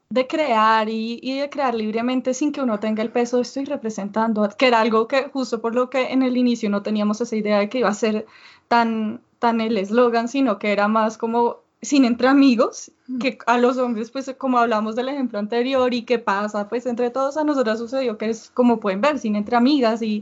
[0.10, 3.66] de crear y, y, de crear libremente sin que uno tenga el peso de estoy
[3.66, 7.36] representando, que era algo que justo por lo que en el inicio no teníamos esa
[7.36, 8.26] idea de que iba a ser
[8.68, 13.78] tan tan el eslogan, sino que era más como sin entre amigos, que a los
[13.78, 17.80] hombres, pues como hablamos del ejemplo anterior y qué pasa, pues entre todos a nosotras
[17.80, 20.22] sucedió que es como pueden ver, sin entre amigas y,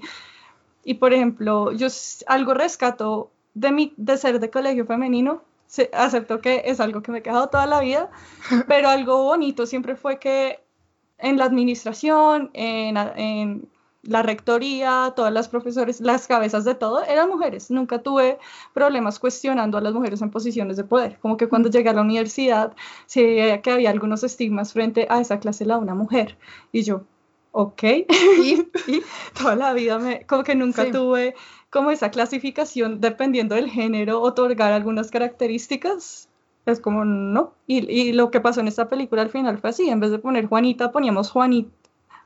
[0.84, 1.88] y por ejemplo, yo
[2.27, 5.41] algo rescato de, mi, de ser de colegio femenino,
[5.93, 8.12] acepto que es algo que me he quedado toda la vida,
[8.67, 10.60] pero algo bonito siempre fue que
[11.17, 13.67] en la administración, en, en
[14.03, 17.69] la rectoría, todas las profesores, las cabezas de todo eran mujeres.
[17.71, 18.39] Nunca tuve
[18.73, 21.19] problemas cuestionando a las mujeres en posiciones de poder.
[21.19, 22.73] Como que cuando llegué a la universidad
[23.05, 26.38] se veía que había algunos estigmas frente a esa clase la una mujer.
[26.71, 27.03] Y yo,
[27.51, 27.83] ok.
[28.43, 28.65] y,
[29.38, 31.36] toda la vida me, como que nunca tuve
[31.69, 36.29] como esa clasificación dependiendo del género, otorgar algunas características.
[36.65, 37.53] Es como no.
[37.65, 39.89] Y, y lo que pasó en esta película al final fue así.
[39.89, 41.76] En vez de poner Juanita, poníamos Juanita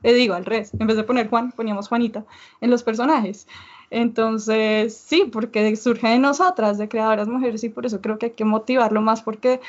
[0.03, 2.25] le digo, al revés, en vez de poner Juan, poníamos Juanita
[2.59, 3.47] en los personajes.
[3.89, 8.31] Entonces, sí, porque surge de nosotras, de creadoras mujeres, y por eso creo que hay
[8.31, 9.60] que motivarlo más, porque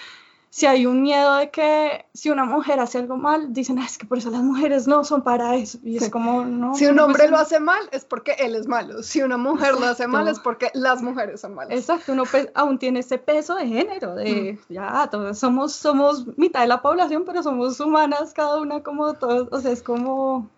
[0.52, 3.96] si hay un miedo de que si una mujer hace algo mal, dicen, ah, es
[3.96, 5.78] que por eso las mujeres no son para eso.
[5.82, 6.74] Y es como, no.
[6.74, 9.02] Si un hombre lo hace mal, es porque él es malo.
[9.02, 11.78] Si una mujer lo hace mal, es porque las mujeres son malas.
[11.78, 14.74] Exacto, uno pues, aún tiene ese peso de género, de mm.
[14.74, 19.48] ya, todos somos, somos mitad de la población, pero somos humanas, cada una como todos.
[19.52, 20.50] O sea, es como,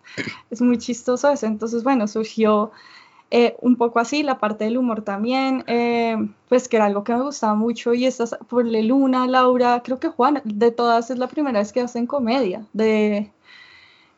[0.49, 1.45] es muy chistoso eso.
[1.45, 2.73] Entonces, bueno, surgió
[3.31, 6.15] eh, un poco así, la parte del humor también, eh,
[6.47, 10.09] pues que era algo que me gustaba mucho y estas, por Luna, Laura, creo que
[10.09, 13.31] Juan, de todas es la primera vez que hacen comedia, de,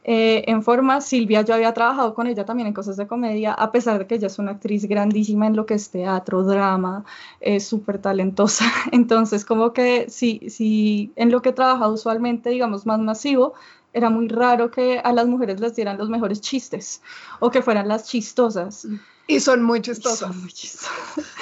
[0.09, 1.01] eh, en forma.
[1.01, 4.15] Silvia, yo había trabajado con ella también en cosas de comedia, a pesar de que
[4.15, 7.03] ella es una actriz grandísima en lo que es teatro, drama,
[7.41, 8.65] es súper talentosa.
[8.93, 13.53] Entonces, como que sí, sí, en lo que he trabajado usualmente, digamos, más masivo,
[13.97, 17.01] era muy raro que a las mujeres les dieran los mejores chistes
[17.39, 18.87] o que fueran las chistosas.
[19.27, 20.19] Y son muy chistosas.
[20.19, 20.91] Son muy chistosas.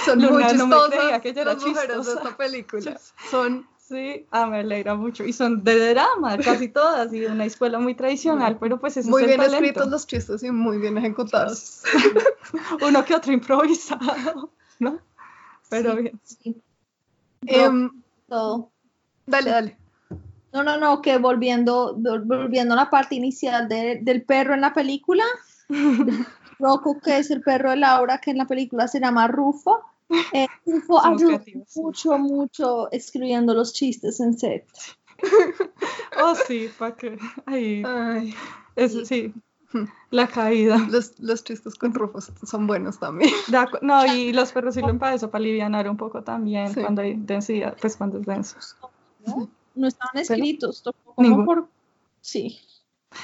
[0.06, 3.00] Son muy Luna, no me chistosas creía que ella era las mujeres de esta película.
[3.30, 5.24] Son Sí, ah, me alegra mucho.
[5.26, 9.22] Y son de drama, casi todas, y de una escuela muy tradicional, pero pues muy
[9.22, 9.64] es el bien talento.
[9.68, 11.84] escritos los chistes y muy bien ejecutados.
[12.82, 14.50] Uno que otro improvisado,
[14.80, 15.00] ¿no?
[15.70, 16.20] Pero Sí, bien.
[16.24, 16.56] sí,
[17.46, 17.92] Em,
[18.28, 18.72] todo.
[19.28, 19.78] dale, dale.
[20.56, 24.62] No, no, no, que volviendo, vol- volviendo a la parte inicial de- del perro en
[24.62, 25.24] la película,
[26.60, 29.82] Rocco, que es el perro de Laura, que en la película se llama Rufo.
[30.34, 31.76] eh, Rufo creativos.
[31.76, 34.66] mucho, mucho escribiendo los chistes en set.
[36.18, 37.18] Oh, sí, para que.
[37.46, 38.34] Ahí, Ay,
[38.78, 39.34] eso sí.
[40.12, 40.78] La caída.
[40.90, 43.32] los, los chistes con Rufus son buenos también.
[43.82, 46.80] No, y los perros sirven para eso, para alivianar un poco también Sí.
[46.82, 48.58] cuando hay densidad, pues cuando es denso.
[49.26, 49.50] ¿no?
[49.76, 50.84] No estaban escritos,
[51.16, 51.68] como por...
[52.22, 52.60] Sí.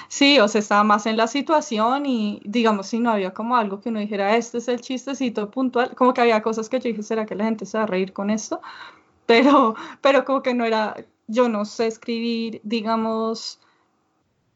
[0.07, 3.81] Sí, o sea, estaba más en la situación y digamos, si no había como algo
[3.81, 7.03] que uno dijera, este es el chistecito puntual, como que había cosas que yo dije,
[7.03, 8.61] ¿será que la gente se va a reír con esto?
[9.27, 10.95] Pero, pero como que no era,
[11.27, 13.59] yo no sé escribir, digamos,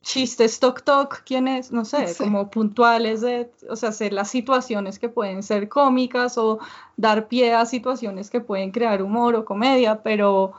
[0.01, 1.71] chistes toc toc, ¿quién es?
[1.71, 2.23] No sé, Sí.
[2.23, 6.59] como puntuales de, o sea, hacer las situaciones que pueden ser cómicas o
[6.97, 10.53] dar pie a situaciones que pueden crear humor o comedia, pero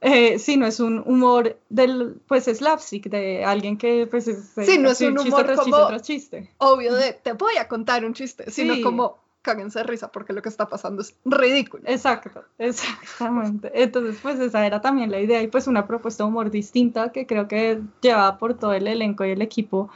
[0.00, 4.52] eh, sí, no es un humor del, pues slapstick, de alguien que, pues es...
[4.64, 6.50] Sí, no es un humor tras como- chiste tras chiste.
[6.58, 8.82] Obvio de, te voy a contar un chiste, sino Sí.
[8.82, 11.82] como cáguense de risa porque lo que está pasando es ridículo.
[11.86, 13.70] Exacto, exactamente.
[13.74, 17.26] Entonces, pues esa era también la idea y pues una propuesta de humor distinta que
[17.26, 19.88] creo que llevaba por todo el elenco y el equipo,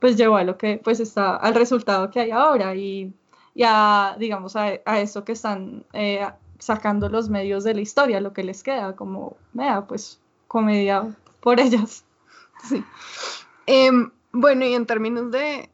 [0.00, 3.12] pues llevó a lo que, pues está, al resultado que hay ahora y,
[3.54, 6.26] y a, digamos, a, a eso que están eh,
[6.64, 11.60] sacando los medios de la historia, lo que les queda como, vea, pues comedia por
[11.60, 12.04] ellas.
[13.66, 15.70] Em, bueno, y en términos de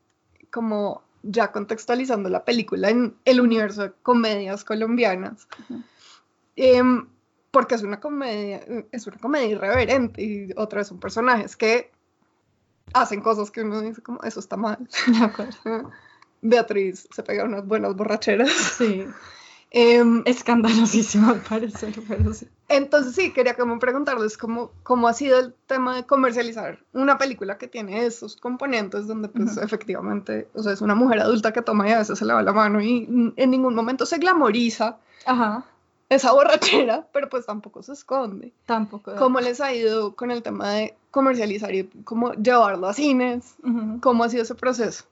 [0.53, 5.49] como ya contextualizando la película en el universo de comedias colombianas,
[6.55, 7.09] em,
[7.51, 8.61] porque es una comedia,
[8.93, 11.91] es una comedia irreverente y otra vez son personajes que
[12.93, 14.78] hacen cosas que uno dice como eso está mal.
[15.07, 15.91] De acuerdo.
[16.43, 18.51] Beatriz se pega unas buenas borracheras.
[18.51, 19.05] Sí,
[19.73, 22.49] Em, escandalosísimo al parecer, pero sí.
[22.68, 27.57] Entonces sí, quería como preguntarles cómo, cómo ha sido el tema de comercializar una película
[27.57, 29.61] que tiene esos componentes donde pues Ujú.
[29.64, 32.43] efectivamente, o sea, es una mujer adulta que toma y a veces se le va
[32.43, 35.64] la mano y en ningún momento se glamoriza Ajá,
[36.09, 38.53] esa borrachera, pero pues tampoco se esconde.
[38.66, 39.14] tampoco.
[39.16, 43.55] ¿Cómo les ha ido con el tema de comercializar y cómo llevarlo a cines?
[43.62, 44.01] Ujú.
[44.01, 45.05] ¿Cómo ha sido ese proceso?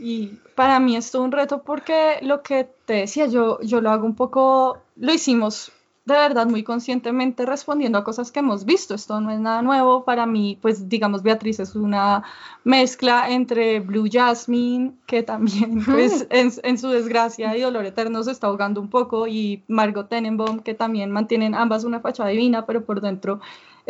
[0.00, 3.90] Y para mí es todo un reto porque lo que te decía, yo, yo lo
[3.90, 5.72] hago un poco, lo hicimos
[6.06, 8.94] de verdad muy conscientemente respondiendo a cosas que hemos visto.
[8.94, 10.04] Esto no es nada nuevo.
[10.04, 12.24] Para mí, pues digamos, Beatriz es una
[12.64, 18.32] mezcla entre Blue Jasmine, que también pues en, en su desgracia y dolor eterno se
[18.32, 22.84] está ahogando un poco, y Margot Tenenbaum, que también mantienen ambas una fachada divina, pero
[22.84, 23.40] por dentro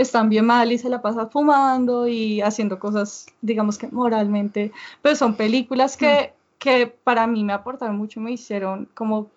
[0.01, 4.73] están bien mal y se la pasa fumando y haciendo cosas, digamos que moralmente,
[5.03, 9.29] pero son películas que, que para mí me aportaron mucho, me hicieron como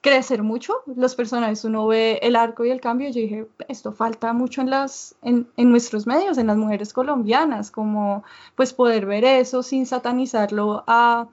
[0.00, 0.74] crecer mucho.
[0.96, 4.70] Los personajes, uno ve el arco y el cambio, yo dije, esto falta mucho en,
[4.70, 8.24] las, en, en nuestros medios, en las mujeres colombianas, como
[8.54, 11.28] pues poder ver eso sin satanizarlo a,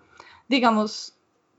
[0.49, 1.13] digamos,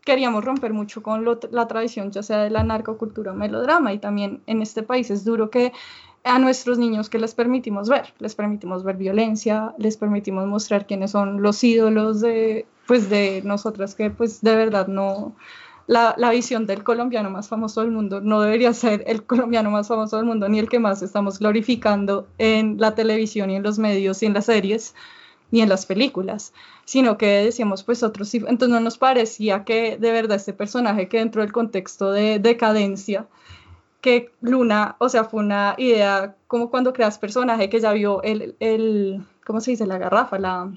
[0.04, 3.98] queríamos romper mucho con lo- la tradición, ya sea de la narcocultura o melodrama, y
[3.98, 5.72] también en este país es duro que
[6.24, 11.12] a nuestros niños que les permitimos ver, les permitimos ver violencia, les permitimos mostrar quiénes
[11.12, 15.34] son los ídolos de, pues, de nosotras que pues de verdad no,
[15.86, 19.88] la, la visión del colombiano más famoso del mundo no debería ser el colombiano más
[19.88, 23.78] famoso del mundo ni el que más estamos glorificando en la televisión y en los
[23.78, 24.94] medios y en las series
[25.50, 26.52] ni en las películas,
[26.84, 31.18] sino que decíamos pues otros, entonces no nos parecía que de verdad este personaje que
[31.18, 33.26] dentro del contexto de decadencia,
[34.00, 38.54] que Luna, o sea, fue una idea como cuando creas personaje que ya vio el,
[38.60, 39.86] el ¿cómo se dice?
[39.86, 40.72] La garrafa, la,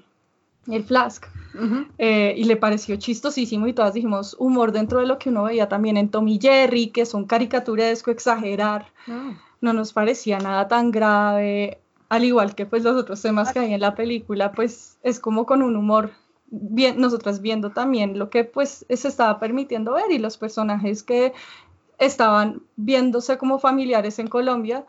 [0.67, 1.85] el flask, Ujú.
[1.97, 5.67] eh, y le pareció chistosísimo y todas dijimos humor dentro de lo que uno veía
[5.69, 9.33] también en Tommy Jerry, que son caricaturesco, exagerar, Ah.
[9.61, 13.73] no nos parecía nada tan grave, al igual que pues los otros temas que hay
[13.73, 16.11] en la película, pues es como con un humor,
[16.47, 21.33] bien, nosotras viendo también lo que pues se estaba permitiendo ver y los personajes que
[22.01, 24.85] estaban viéndose como familiares en Colombia,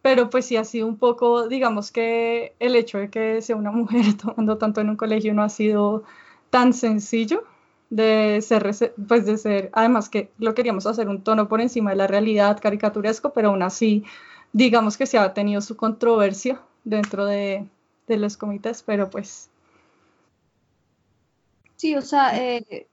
[0.00, 3.72] pero pues sí ha sido un poco, digamos que el hecho de que sea una
[3.72, 6.04] mujer tomando tanto en un colegio no ha sido
[6.50, 7.44] tan sencillo
[7.90, 8.70] de ser,
[9.08, 12.60] pues de ser, además que lo queríamos hacer un tono por encima de la realidad
[12.60, 14.04] caricaturesco, pero aún así,
[14.52, 17.66] digamos que se ha tenido su controversia dentro de,
[18.06, 19.50] de los comités, pero pues...
[21.76, 22.86] Sí, o sea, eh,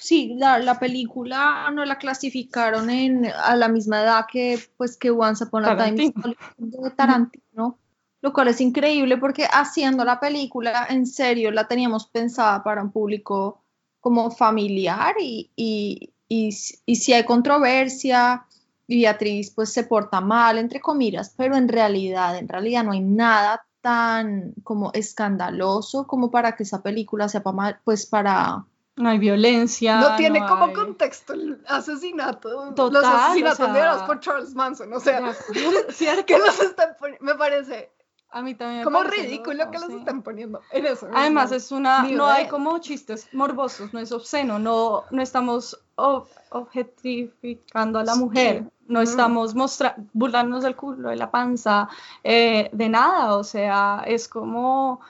[0.00, 5.44] sí, la, película no la clasificaron en, a la misma edad que, pues, que Once
[5.44, 6.12] Upon a Time
[6.58, 7.78] de Tarantino,
[8.22, 12.90] lo cual es increíble porque haciendo la película, en serio, la teníamos pensada para un
[12.90, 13.62] público
[14.00, 18.46] como familiar y, y, y, si hay controversia
[18.86, 23.00] y Beatriz pues se porta mal, entre comillas, pero en realidad, en realidad no hay
[23.00, 28.64] nada tan como escandaloso como para que esa película sea para, pues para
[29.00, 30.00] no hay violencia.
[30.00, 32.74] No tiene como contexto el asesinato.
[32.74, 34.92] Total, los asesinatos o sea, por Charles Manson.
[34.92, 35.20] O sea,
[36.26, 37.90] que los están me parece
[38.32, 38.84] a mí también.
[38.84, 41.08] Como ridículo que los están poniendo en eso.
[41.12, 42.04] Además, es una.
[42.04, 48.64] No hay como chistes morbosos, no es obsceno, no, no estamos objetificando a la mujer,
[48.86, 51.88] no estamos mostrando, burlándonos del culo, de la panza,
[52.22, 55.00] eh, de nada, o sea, es como.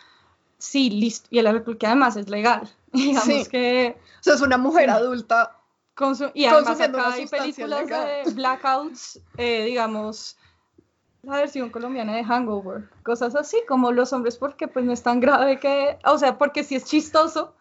[0.61, 1.27] Sí, listo.
[1.31, 2.71] Y el alcohol que además es legal.
[2.93, 3.97] Digamos que.
[4.21, 5.57] O sea, es una mujer adulta.
[6.35, 10.37] y además acá hay películas de blackouts, eh, digamos
[11.23, 15.21] la versión colombiana de Hangover, cosas así como los hombres porque pues no es tan
[15.21, 17.55] grave que, o sea, porque si es chistoso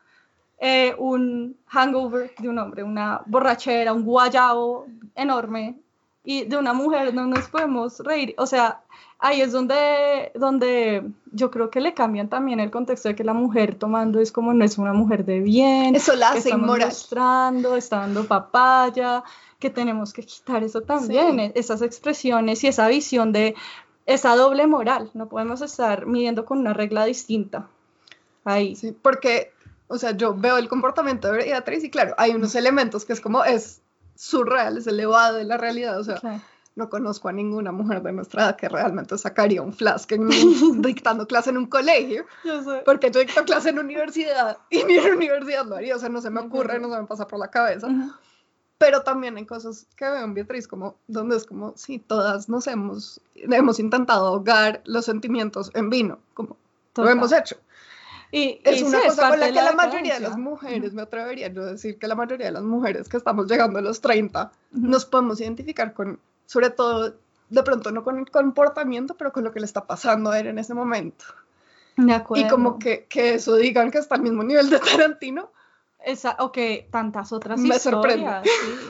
[0.59, 5.79] eh, un hangover de un hombre, una borrachera, un guayabo enorme
[6.24, 8.82] y de una mujer no nos podemos reír, o sea,
[9.20, 13.34] ahí es donde, donde yo creo que le cambian también el contexto de que la
[13.34, 16.88] mujer tomando es como no es una mujer de bien, eso la hace inmoral.
[16.88, 19.24] mostrando, está dando papaya,
[19.59, 23.55] que tenemos que quitar eso también, e-, esas expresiones y esa visión de
[24.05, 25.11] esa doble moral.
[25.13, 27.67] No podemos estar midiendo con una regla distinta.
[28.45, 28.76] Ahí.
[28.76, 29.51] Sí, porque,
[29.88, 33.22] o sea, yo veo el comportamiento de Beatriz y claro, hay unos elementos que es
[33.22, 33.82] como, es
[34.20, 36.20] surreal, es elevado de la realidad, o sea,
[36.76, 40.28] no conozco a ninguna mujer de nuestra edad que realmente sacaría un flask en
[40.82, 42.82] dictando clase en un colegio, yo sé.
[42.84, 46.20] porque yo dicto clase en universidad y ni en universidad lo haría, o sea, no
[46.20, 47.88] se me ocurre, no se me pasa por la cabeza.
[48.78, 52.67] Pero también hay cosas que veo en Beatriz, como donde es como, sí, todas nos
[52.67, 56.57] hemos, hemos intentado ahogar los sentimientos en vino, como
[56.95, 57.55] lo hemos hecho.
[58.32, 61.63] Y, es una cosa con la que la, mayoría de las mujeres, me atrevería yo
[61.63, 65.05] a decir que la mayoría de las mujeres que estamos llegando a los 30, nos
[65.05, 67.15] podemos identificar con, sobre todo,
[67.49, 70.47] de pronto no con el comportamiento, pero con lo que le está pasando a él
[70.47, 71.25] en ese momento.
[71.97, 72.45] De acuerdo.
[72.45, 75.51] Y como que, que eso digan que está al mismo nivel de Tarantino,
[76.05, 78.45] esa, o que tantas otras Me historias.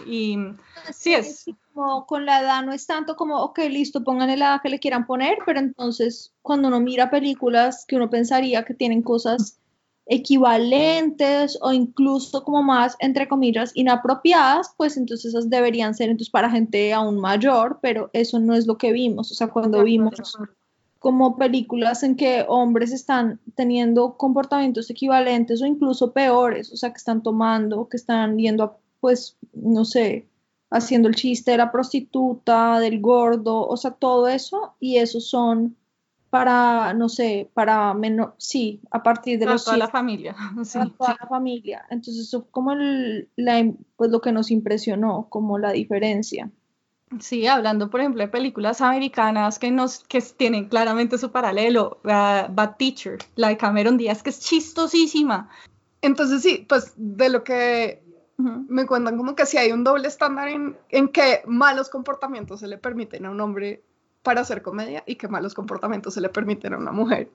[0.06, 0.38] Y
[0.94, 1.46] sí es.
[1.80, 4.80] Como con la edad no es tanto como, ok, listo, pongan la edad que le
[4.80, 9.58] quieran poner, pero entonces cuando uno mira películas que uno pensaría que tienen cosas
[10.06, 16.50] equivalentes o incluso como más, entre comillas, inapropiadas, pues entonces esas deberían ser entonces para
[16.50, 19.32] gente aún mayor, pero eso no es lo que vimos.
[19.32, 20.38] O sea, cuando vimos
[21.00, 26.98] como películas en que hombres están teniendo comportamientos equivalentes o incluso peores, o sea, que
[26.98, 30.28] están tomando, que están yendo pues, no sé,
[30.70, 35.76] haciendo el chiste de la prostituta, del gordo, o sea, todo eso, y esos son
[36.30, 40.36] para, no sé, para menos, sí, a partir de para toda la familia.
[40.74, 41.86] Para toda la familia.
[41.90, 46.52] Entonces, eso como la, pues, lo que nos impresionó, como la diferencia.
[47.20, 52.54] Sí, hablando por ejemplo de películas americanas que nos que tienen claramente su paralelo, uh,
[52.54, 55.50] Bad Teacher, la de Cameron Díaz, que es chistosísima.
[56.04, 58.04] Entonces sí, pues de lo que
[58.40, 62.68] me cuentan como que si hay un doble estándar en, en que malos comportamientos se
[62.68, 63.84] le permiten a un hombre
[64.24, 67.30] para hacer comedia y que malos comportamientos se le permiten a una mujer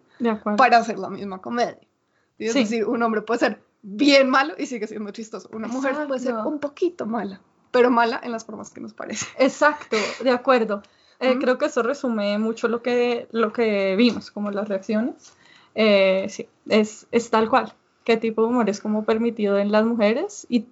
[0.56, 1.78] para hacer la misma comedia.
[2.38, 5.48] Es decir, un hombre puede ser bien malo y sigue siendo chistoso.
[5.52, 7.40] Una mujer puede ser un poquito mala
[7.74, 9.26] pero mala en las formas que nos parece.
[9.36, 10.80] Exacto, de acuerdo.
[11.18, 15.34] Eh, creo que eso resume mucho lo que, lo que vimos, como las reacciones.
[15.74, 17.72] Eh, sí, es, es tal cual.
[18.04, 20.46] ¿Qué tipo de humor es como permitido en las mujeres?
[20.48, 20.66] Y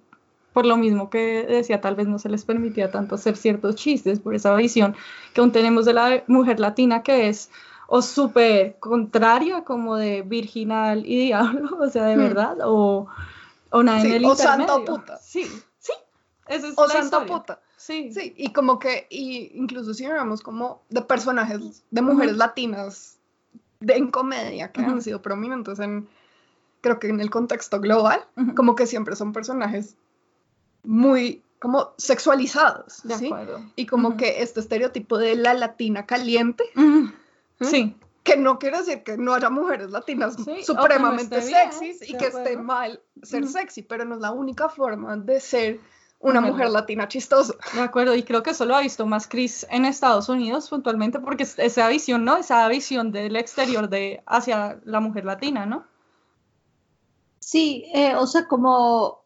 [0.53, 4.19] por lo mismo que decía, tal vez no se les permitía tanto hacer ciertos chistes
[4.19, 4.95] por esa visión
[5.33, 7.49] que aún tenemos de la mujer latina que es
[7.87, 13.07] o súper contraria como de virginal y diablo, o sea, de verdad, o,
[13.69, 15.17] o nada en el o santa puta.
[15.17, 15.45] Sí,
[16.47, 17.59] esa es o santa puta.
[17.77, 18.13] Sí.
[18.13, 23.17] Sí, y como que, y incluso si vemos como de personajes, de mujeres latinas
[23.81, 26.07] de, en comedia que han sido prominentes en,
[26.79, 28.25] creo que en el contexto global,
[28.55, 29.97] como que siempre son personajes
[30.83, 33.25] muy como sexualizados, De ¿sí?
[33.27, 33.61] acuerdo.
[33.75, 36.65] Y como que este estereotipo de la latina caliente.
[37.61, 42.09] Sí, que no quiere decir que no haya mujeres latinas Sí, no supremamente bien, sexys
[42.09, 45.79] y que esté mal ser sexy, pero no es la única forma de ser
[46.19, 47.53] una Mujer mujer latina chistosa.
[47.73, 48.15] de acuerdo.
[48.15, 51.59] Y creo que eso lo ha visto más Chris en Estados Unidos puntualmente porque es-
[51.59, 52.37] esa visión, ¿no?
[52.37, 55.85] Esa visión del exterior de hacia la mujer latina, ¿no?
[57.39, 59.22] Sí, eh, o sea, como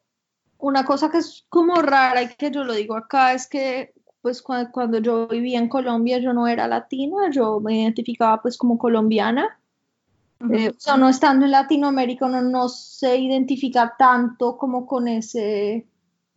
[0.59, 4.43] una cosa que es como rara y que yo lo digo acá es que pues
[4.43, 8.77] cua- cuando yo vivía en Colombia yo no era latina, yo me identificaba pues como
[8.77, 9.59] colombiana.
[10.51, 15.87] Eh, o sea, no estando en Latinoamérica uno no se identifica tanto como con ese,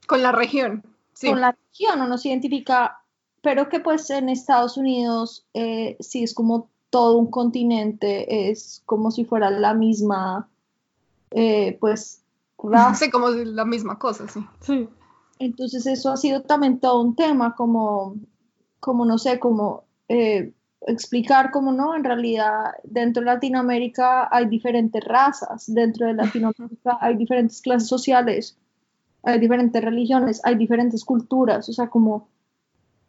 [0.06, 0.82] Con la región.
[1.12, 1.28] Sí.
[1.28, 3.02] con la región, uno se identifica,
[3.42, 9.10] pero que pues en Estados Unidos eh, sí es como todo un continente, es como
[9.10, 10.48] si fuera la misma,
[11.30, 12.19] eh, pues,
[12.68, 12.94] raza.
[13.04, 14.44] Sí, como si la misma cosa, sí.
[14.60, 14.88] Sí.
[15.38, 18.16] Entonces eso ha sido también todo un tema, como,
[18.78, 20.52] como no sé, como eh,
[20.86, 27.16] explicar cómo no, en realidad dentro de Latinoamérica hay diferentes razas, dentro de Latinoamérica hay
[27.16, 28.58] diferentes clases sociales,
[29.22, 32.28] hay diferentes religiones, hay diferentes culturas, o sea, como,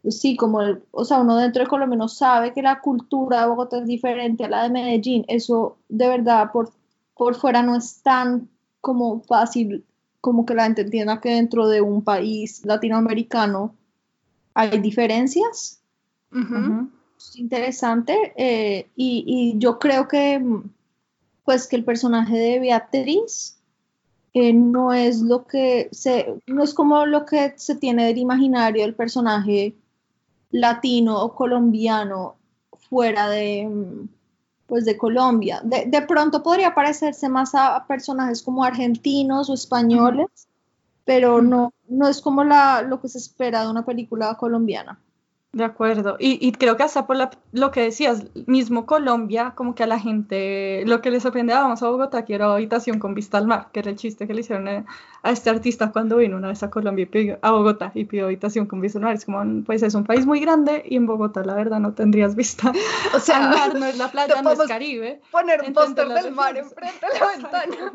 [0.08, 3.48] sí, como, el- o sea, uno dentro de Colombia no sabe que la cultura de
[3.48, 6.70] Bogotá es diferente a la de Medellín, eso de verdad por,
[7.14, 8.48] por fuera no es tan
[8.82, 9.86] como fácil
[10.20, 13.74] como que la gente entienda que dentro de un país latinoamericano
[14.54, 15.80] hay diferencias.
[16.30, 20.42] Es interesante eh, y, y yo creo que
[21.44, 23.58] pues que el personaje de Beatriz
[24.34, 28.82] eh, no es lo que se no es como lo que se tiene del imaginario
[28.82, 29.74] del personaje
[30.50, 32.36] latino o colombiano
[32.88, 33.68] fuera de
[34.72, 35.60] pues de Colombia.
[35.62, 40.48] De, de pronto podría parecerse más a, personajes como argentinos o españoles,
[41.04, 44.98] pero no, no es como la, lo que se espera de una película colombiana.
[45.54, 46.16] De acuerdo.
[46.18, 49.86] Y, y creo que hasta por la- lo que decías, mismo Colombia, como que a
[49.86, 53.46] la gente lo que les sorprende, ah, vamos a Bogotá, quiero habitación con vista al
[53.46, 54.86] mar, que era el chiste que le hicieron a,
[55.22, 58.24] a este artista cuando vino una vez a Colombia y pidió, a Bogotá y pidió
[58.24, 59.14] habitación con vista al mar.
[59.14, 62.34] Es como, pues es un país muy grande y en Bogotá la verdad no tendrías
[62.34, 62.72] vista
[63.14, 65.20] O sea, al mar, no es la playa, no es Caribe.
[65.30, 67.92] poner un póster del mar enfrente de la ventana.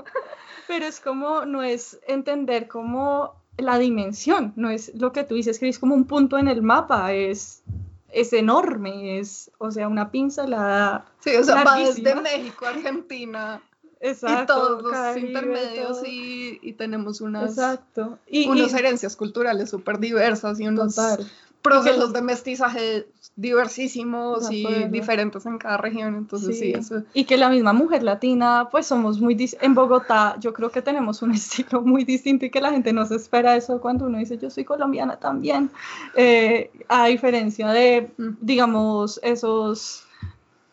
[0.67, 5.59] Pero es como, no es entender como la dimensión, no es lo que tú dices,
[5.59, 7.63] que es como un punto en el mapa, es,
[8.11, 11.05] es enorme, es, o sea, una pincelada.
[11.19, 12.21] Sí, o sea, va desde Larguísima.
[12.21, 13.61] México a Argentina
[14.01, 14.53] y Exacto.
[14.55, 16.05] todos los Caribe, intermedios todo.
[16.05, 18.19] y, y tenemos unas, Exacto.
[18.27, 21.27] Y, unas y- herencias culturales súper diversas y unos total.
[21.61, 26.15] Procesos de mestizaje diversísimos y diferentes en cada región.
[26.15, 26.79] Entonces, sí, Sí.
[26.79, 27.03] eso.
[27.13, 31.21] Y que la misma mujer latina, pues somos muy, en Bogotá yo creo que tenemos
[31.21, 34.37] un estilo muy distinto y que la gente no se espera eso cuando uno dice
[34.37, 35.69] yo soy colombiana también,
[36.15, 38.29] Eh, a diferencia de, Mm.
[38.41, 40.03] digamos, esos,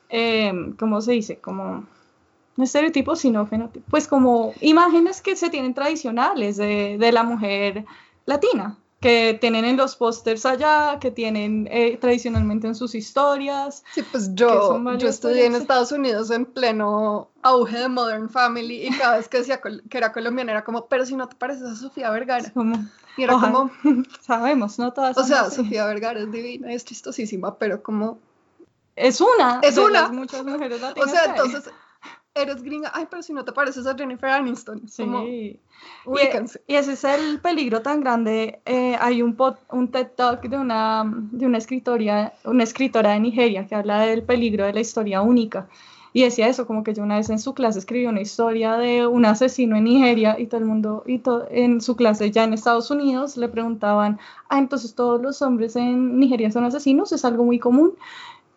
[0.09, 1.37] eh, ¿cómo se dice?
[1.39, 1.85] Como,
[2.57, 7.85] no estereotipos, sino fenotipos, pues como imágenes que se tienen tradicionales de, de la mujer
[8.27, 14.03] latina que tienen en los pósters allá, que tienen eh, tradicionalmente en sus historias, Sí,
[14.03, 15.55] pues yo, yo estudié en.
[15.55, 20.11] Estados Unidos en pleno auge de Modern Family y cada vez que decía que era
[20.13, 22.51] colombiana era como, pero si no te pareces a Sofía Vergara.
[22.53, 22.77] como,
[23.19, 23.53] Y era Ojalá.
[23.53, 23.71] como,
[24.23, 24.93] sabemos, ¿no?
[24.93, 25.57] Todas o sea, así.
[25.57, 28.19] Sofía Vergara es divina, es chistosísima, pero como,
[28.97, 29.61] Es una.
[29.63, 30.03] Es de una.
[30.03, 31.11] las muchas mujeres o latinas.
[31.11, 31.47] sea, que hay.
[31.47, 31.73] entonces
[32.35, 34.89] eres gringa, ay, pero si no te pareces a Jennifer Aniston.
[34.89, 35.03] Sí.
[35.05, 35.61] Como, Y,
[36.67, 38.61] y ese es el peligro tan grande.
[38.65, 43.21] Eh, hay un, pod- un TED Talk de una, de una, escritoria, una escritora de
[43.21, 45.69] Nigeria que habla del peligro de la historia única.
[46.13, 49.05] Y decía eso, como que yo una vez en su clase escribí una historia de
[49.07, 52.53] un asesino en Nigeria y todo el mundo, y to- en su clase ya en
[52.53, 57.45] Estados Unidos le preguntaban, ah, entonces todos los hombres en Nigeria son asesinos, es algo
[57.45, 57.95] muy común.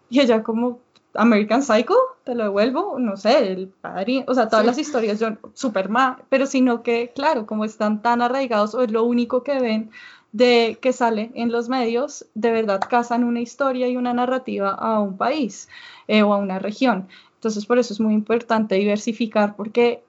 [0.10, 0.80] Y ella como,
[1.18, 4.68] American Psycho, te lo devuelvo, no sé, el padre, o sea, todas Sí.
[4.68, 8.92] las historias yo súper mal, pero sino que, claro, como están tan arraigados o es
[8.92, 9.90] lo único que ven
[10.32, 15.00] de que sale en los medios, de verdad casan una historia y una narrativa a
[15.00, 15.68] un país
[16.08, 17.08] eh, o a una región.
[17.36, 20.04] Entonces, por eso es muy importante diversificar porque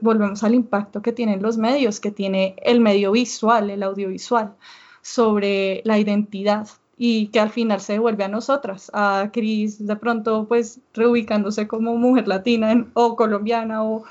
[0.00, 4.54] volvemos al impacto que tienen los medios, que tiene el medio visual, el audiovisual,
[5.00, 6.68] sobre la identidad
[7.04, 11.96] y que al final se devuelve a nosotras, a Cris de pronto pues reubicándose como
[11.96, 14.04] mujer latina en- o colombiana o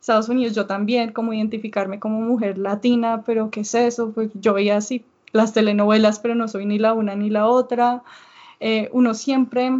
[0.00, 4.12] Estados Unidos, yo también como identificarme como mujer latina, pero ¿qué es eso?
[4.12, 8.02] Pues yo veía así las telenovelas, pero no soy ni la una ni la otra.
[8.60, 9.70] Eh, uno siempre,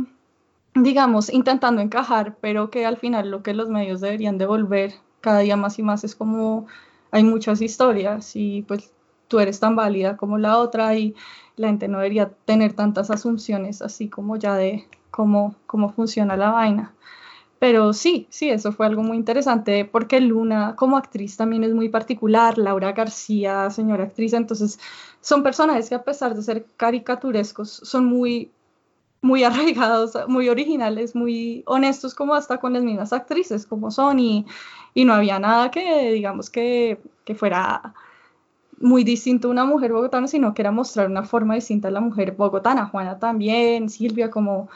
[0.74, 5.56] digamos, intentando encajar, pero que al final lo que los medios deberían devolver cada día
[5.56, 6.66] más y más es como
[7.10, 8.92] hay muchas historias y pues
[9.28, 11.14] tú eres tan válida como la otra y
[11.59, 16.50] la gente no debería tener tantas asunciones así como ya de cómo, cómo funciona la
[16.50, 16.94] vaina.
[17.59, 21.88] Pero sí, sí, eso fue algo muy interesante porque Luna como actriz también es muy
[21.88, 24.78] particular, Laura García, señora actriz, entonces
[25.20, 28.52] son personajes que a pesar de ser caricaturescos son muy,
[29.22, 34.46] muy arraigados, muy originales, muy honestos como hasta con las mismas actrices como son y,
[34.94, 37.94] y no había nada que digamos que, que fuera
[38.81, 42.01] muy distinto a una mujer bogotana, sino que era mostrar una forma distinta a la
[42.01, 44.68] mujer bogotana, Juana también, Silvia como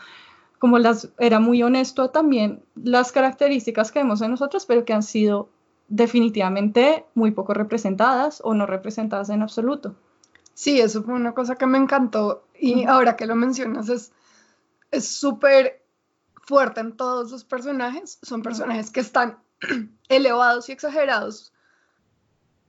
[0.58, 5.02] como las, era muy honesto también las características que vemos en nosotros, pero que han
[5.02, 5.48] sido
[5.88, 9.96] definitivamente muy poco representadas o no representadas en absoluto.
[10.54, 12.44] Sí, eso fue una cosa que me encantó.
[12.56, 14.12] Y ahora que lo mencionas es
[14.92, 15.82] es súper
[16.34, 19.38] fuerte en todos los personajes, son personajes que están
[20.08, 21.52] elevados y exagerados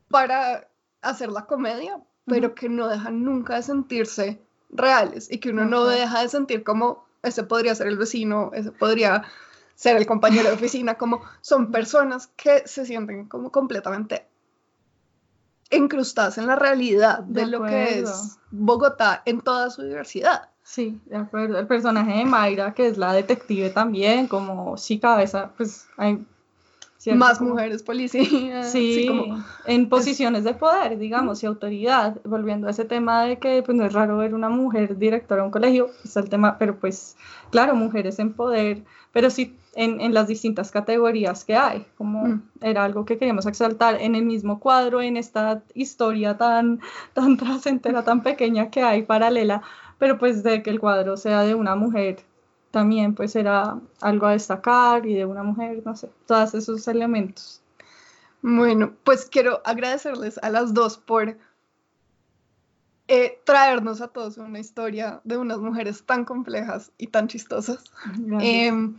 [0.09, 0.69] para
[1.03, 5.85] hacer la comedia, pero que no dejan nunca de sentirse reales y que uno no
[5.85, 9.23] deja de sentir como ese podría ser el vecino, ese podría
[9.75, 14.27] ser el compañero de oficina, como son personas que se sienten como completamente
[15.71, 20.49] incrustadas en la realidad de, lo que es Bogotá en toda su diversidad.
[20.61, 21.59] Sí, de acuerdo.
[21.59, 26.25] El personaje de Mayra, que es la detective también, como sí, cabeza, pues hay
[27.11, 28.71] más mujeres policías.
[28.71, 29.43] Sí, como...
[29.65, 32.17] en posiciones de poder, digamos, y autoridad.
[32.23, 35.47] Volviendo a ese tema de que pues, no es raro ver una mujer directora de
[35.47, 37.15] un colegio, está el tema, pero pues,
[37.51, 42.41] claro, mujeres en poder, pero sí en, en las distintas categorías que hay, como mm.
[42.61, 46.79] era algo que queríamos exaltar en el mismo cuadro, en esta historia tan,
[47.13, 49.61] tan trascendentera, tan pequeña que hay paralela,
[49.97, 52.17] pero pues de que el cuadro sea de una mujer
[52.73, 57.61] también pues era algo a destacar y de una mujer, no sé, todos esos elementos.
[58.41, 61.37] Bueno, pues quiero agradecerles a las dos por
[63.07, 67.83] eh, traernos a todos una historia de unas mujeres tan complejas y tan chistosas.
[68.41, 68.97] Em,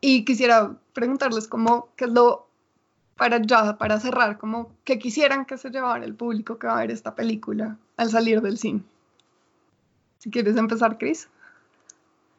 [0.00, 2.48] y quisiera preguntarles cómo, qué es lo,
[3.18, 6.80] para ya, para cerrar, como que quisieran que se llevara el público que va a
[6.80, 8.80] ver esta película al salir del cine.
[10.20, 11.28] Si quieres empezar, Cris.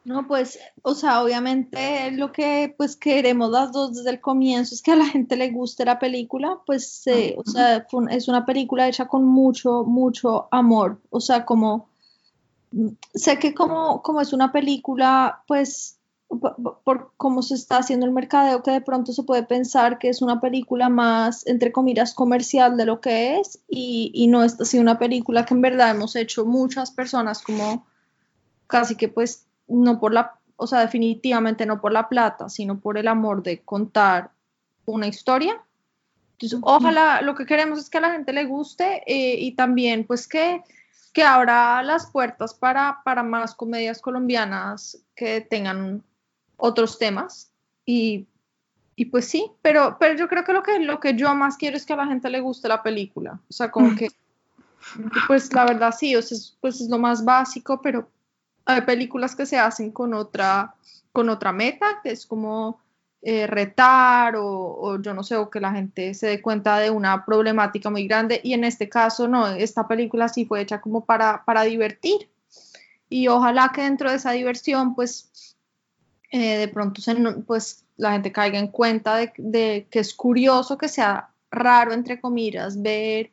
[0.04, 4.80] No, pues, o sea, obviamente lo que pues queremos las dos desde el comienzo es
[4.80, 7.04] que a la gente le guste la película, pues,
[7.36, 11.90] o sea, es una película hecha con mucho, mucho amor, o sea, como,
[13.14, 15.98] sé que como, como es una película, pues,
[16.84, 20.22] por, cómo se está haciendo el mercadeo, que de pronto se puede pensar que es
[20.22, 24.78] una película más, entre comillas, comercial de lo que es, y, y no es así
[24.78, 27.84] una película que en verdad hemos hecho muchas personas como
[28.66, 32.98] casi que pues no por la, o sea, definitivamente no por la plata, sino por
[32.98, 34.30] el amor de contar
[34.84, 35.62] una historia.
[36.32, 40.06] Entonces, ojalá lo que queremos es que a la gente le guste eh, y también
[40.06, 40.62] pues que,
[41.12, 46.02] que abra las puertas para, para más comedias colombianas que tengan
[46.56, 47.50] otros temas.
[47.84, 48.26] Y,
[48.96, 51.76] y, pues sí, pero, pero yo creo que lo, que lo que yo más quiero
[51.76, 54.08] es que a la gente le guste la película, o sea, como que,
[55.26, 58.08] pues la verdad sí, o sea, pues es lo más básico, pero
[58.70, 60.74] hay películas que se hacen con otra,
[61.12, 62.80] con otra meta, que es como
[63.22, 67.24] eh, retar o, yo no sé, o que la gente se dé cuenta de una
[67.24, 68.40] problemática muy grande.
[68.42, 72.30] Y en este caso, no, esta película sí fue hecha como para, para divertir.
[73.08, 75.56] Y ojalá que dentro de esa diversión, pues,
[76.30, 77.02] eh, de pronto
[77.46, 82.20] pues, la gente caiga en cuenta de, de que es curioso que sea raro, entre
[82.20, 83.30] comillas, ver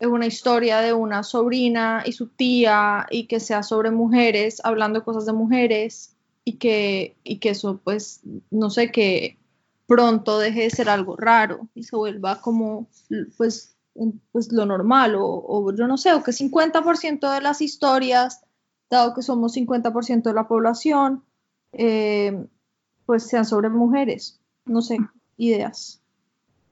[0.00, 5.26] una historia de una sobrina y su tía y que sea sobre mujeres, hablando cosas
[5.26, 8.20] de mujeres y que, y que eso pues,
[8.50, 9.38] no sé, que
[9.86, 12.88] pronto deje de ser algo raro y se vuelva como
[13.36, 13.76] pues,
[14.32, 18.42] pues lo normal o, o yo no sé, o que 50% de las historias,
[18.90, 21.22] dado que somos 50% de la población,
[21.72, 22.46] eh,
[23.06, 24.98] pues sean sobre mujeres, no sé,
[25.36, 26.00] ideas.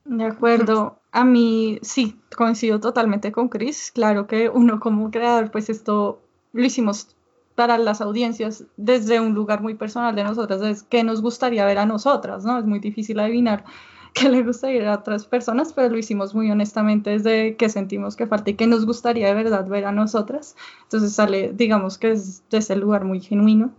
[0.04, 1.01] De acuerdo.
[1.12, 3.92] A mí sí, coincido totalmente con Chris.
[3.94, 6.20] Claro que uno como creador, pues esto
[6.52, 7.14] lo hicimos
[7.54, 11.78] para las audiencias desde un lugar muy personal de nosotras, es qué nos gustaría ver
[11.78, 12.58] a nosotras, ¿no?
[12.58, 13.64] Es muy difícil adivinar
[14.14, 18.26] qué le gustaría a otras personas, pero lo hicimos muy honestamente desde que sentimos que
[18.26, 20.56] falta y qué nos gustaría de verdad ver a nosotras.
[20.84, 23.70] Entonces sale, digamos que es desde el lugar muy genuino.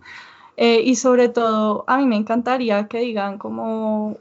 [0.56, 4.18] Eh, y sobre todo, a mí me encantaría que digan como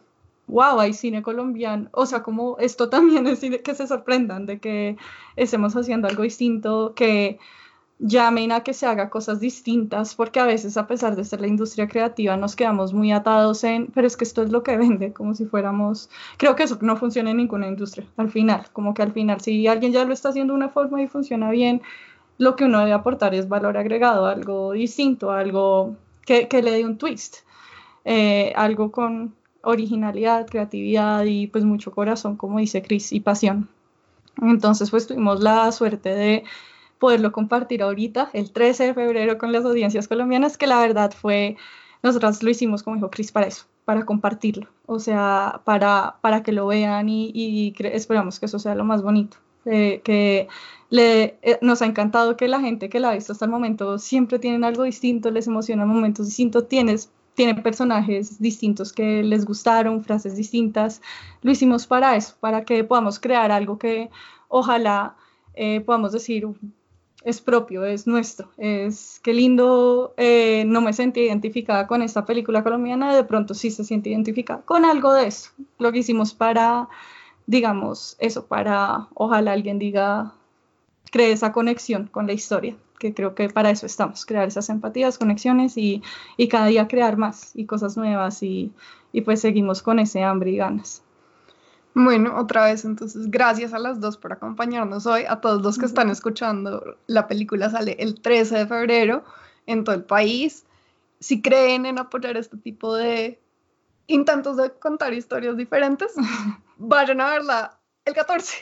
[0.47, 4.59] wow, hay cine colombiano, o sea, como esto también es cine, que se sorprendan de
[4.59, 4.97] que
[5.37, 7.39] estemos haciendo algo distinto, que
[7.99, 11.47] llamen a que se haga cosas distintas, porque a veces a pesar de ser la
[11.47, 15.13] industria creativa nos quedamos muy atados en, pero es que esto es lo que vende,
[15.13, 19.03] como si fuéramos, creo que eso no funciona en ninguna industria, al final, como que
[19.03, 21.83] al final, si alguien ya lo está haciendo de una forma y funciona bien,
[22.39, 26.85] lo que uno debe aportar es valor agregado, algo distinto, algo que, que le dé
[26.85, 27.37] un twist,
[28.05, 33.69] eh, algo con originalidad, creatividad y pues mucho corazón, como dice Chris, y pasión.
[34.41, 36.45] Entonces pues tuvimos la suerte de
[36.99, 41.57] poderlo compartir ahorita, el 13 de febrero, con las audiencias colombianas, que la verdad fue,
[42.01, 46.53] nosotras lo hicimos, como dijo Cris, para eso, para compartirlo, o sea, para, para que
[46.53, 49.37] lo vean y, esperamos que eso sea lo más bonito.
[49.65, 50.49] Eh, que
[50.91, 53.99] le, eh, nos ha encantado que la gente que la ha visto hasta el momento
[53.99, 60.05] siempre tienen algo distinto, les emociona momentos distintos, tienes, tienen personajes distintos que les gustaron,
[60.05, 61.01] frases distintas.
[61.43, 64.11] Lo hicimos para eso, para que podamos crear algo que
[64.49, 65.17] ojalá
[65.55, 66.47] eh, podamos decir,
[67.25, 68.51] es propio, es nuestro.
[68.59, 73.71] Es qué lindo, eh, no me sentí identificada con esta película colombiana, de pronto sí
[73.71, 75.51] se siente identificada con algo de eso.
[75.79, 76.89] Lo que hicimos para,
[77.47, 80.35] digamos, eso, para, ojalá alguien diga,
[81.11, 85.19] cree esa conexión con la historia, que creo que para eso estamos, crear esas empatías,
[85.19, 86.05] conexiones y,
[86.37, 88.71] y cada día crear más y cosas nuevas y,
[89.13, 91.03] y pues seguimos con ese hambre y ganas.
[91.95, 95.25] Bueno, otra vez, entonces, gracias a las dos por acompañarnos hoy.
[95.29, 99.25] A todos los que están escuchando, la película sale el 13 de febrero
[99.67, 100.65] en todo el país.
[101.19, 103.43] Si creen en apoyar este tipo de
[104.07, 106.15] intentos de contar historias diferentes,
[106.79, 108.59] vayan a verla el 14.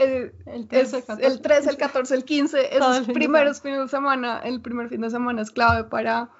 [0.00, 1.26] El, 13, el 14.
[1.26, 5.10] el 13, el 14, el 15, esos primeros fines de semana, el primer fin de
[5.10, 6.30] semana es clave para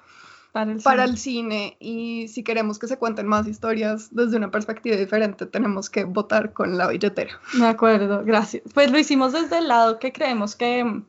[0.51, 1.77] para el, cine.
[1.79, 6.51] y si queremos que se cuenten más historias desde una perspectiva diferente, tenemos que votar
[6.51, 7.39] con la billetera.
[7.53, 8.63] De acuerdo, gracias.
[8.73, 11.03] Pues lo hicimos desde el lado que creemos que,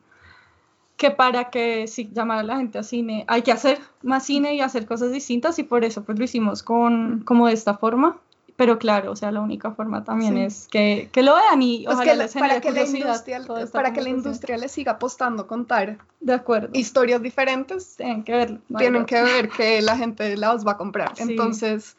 [0.97, 4.55] que para que si llamar a la gente a cine hay que hacer más cine
[4.55, 8.21] y hacer cosas distintas y por eso pues lo hicimos con como de esta forma
[8.57, 11.97] pero claro, o sea, la única forma también es que, que, lo vean y pues
[11.97, 13.41] ojalá les para que la industria,
[13.73, 16.71] para que la industria les siga apostando contar de acuerdo.
[16.73, 21.13] historias diferentes, tienen que ver, tienen que ver que la gente las va a comprar.
[21.17, 21.97] Entonces,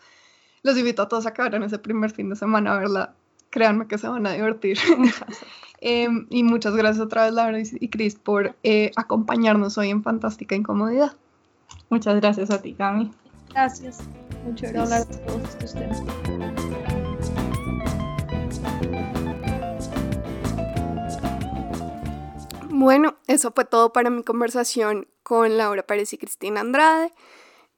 [0.62, 3.14] los invito a todos a que vayan ese primer fin de semana a verla.
[3.50, 4.78] Créanme que se van a divertir.
[5.86, 10.56] Em, y muchas gracias otra vez, Laura y Cris, por eh, acompañarnos hoy en Fantástica
[10.56, 11.12] Incomodidad.
[11.90, 13.12] Muchas gracias a ti, Cami.
[13.54, 14.00] Gracias.
[14.44, 16.02] Mucho hablar de todos estos temas.
[22.70, 27.14] Bueno, eso fue todo para mi conversación con Laura Pérez y Cristina Andrade.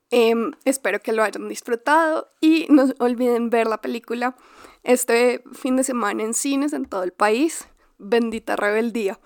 [0.10, 4.36] Em, espero que lo hayan disfrutado y no olviden ver la película
[4.84, 7.68] este fin de semana en cines en todo el país.
[7.98, 9.20] Bendita rebeldía.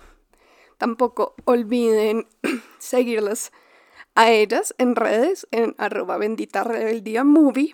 [0.77, 2.27] Tampoco olviden
[2.79, 3.51] seguirlas
[4.19, 7.73] a ellas en redes en arroba bendita rebeldía movie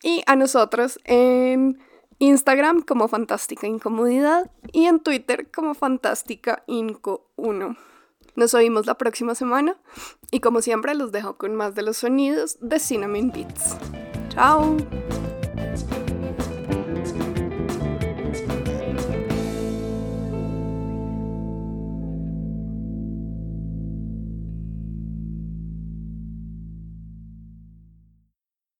[0.00, 1.80] y a nosotros en
[2.20, 7.76] Instagram como Fantástica Incomodidad y en Twitter como Fantástica Inco 1.
[8.36, 9.76] Nos oímos la próxima semana
[10.30, 13.76] y como siempre los dejo con más de los sonidos de Cinnamon Beats.
[14.28, 14.76] Chao.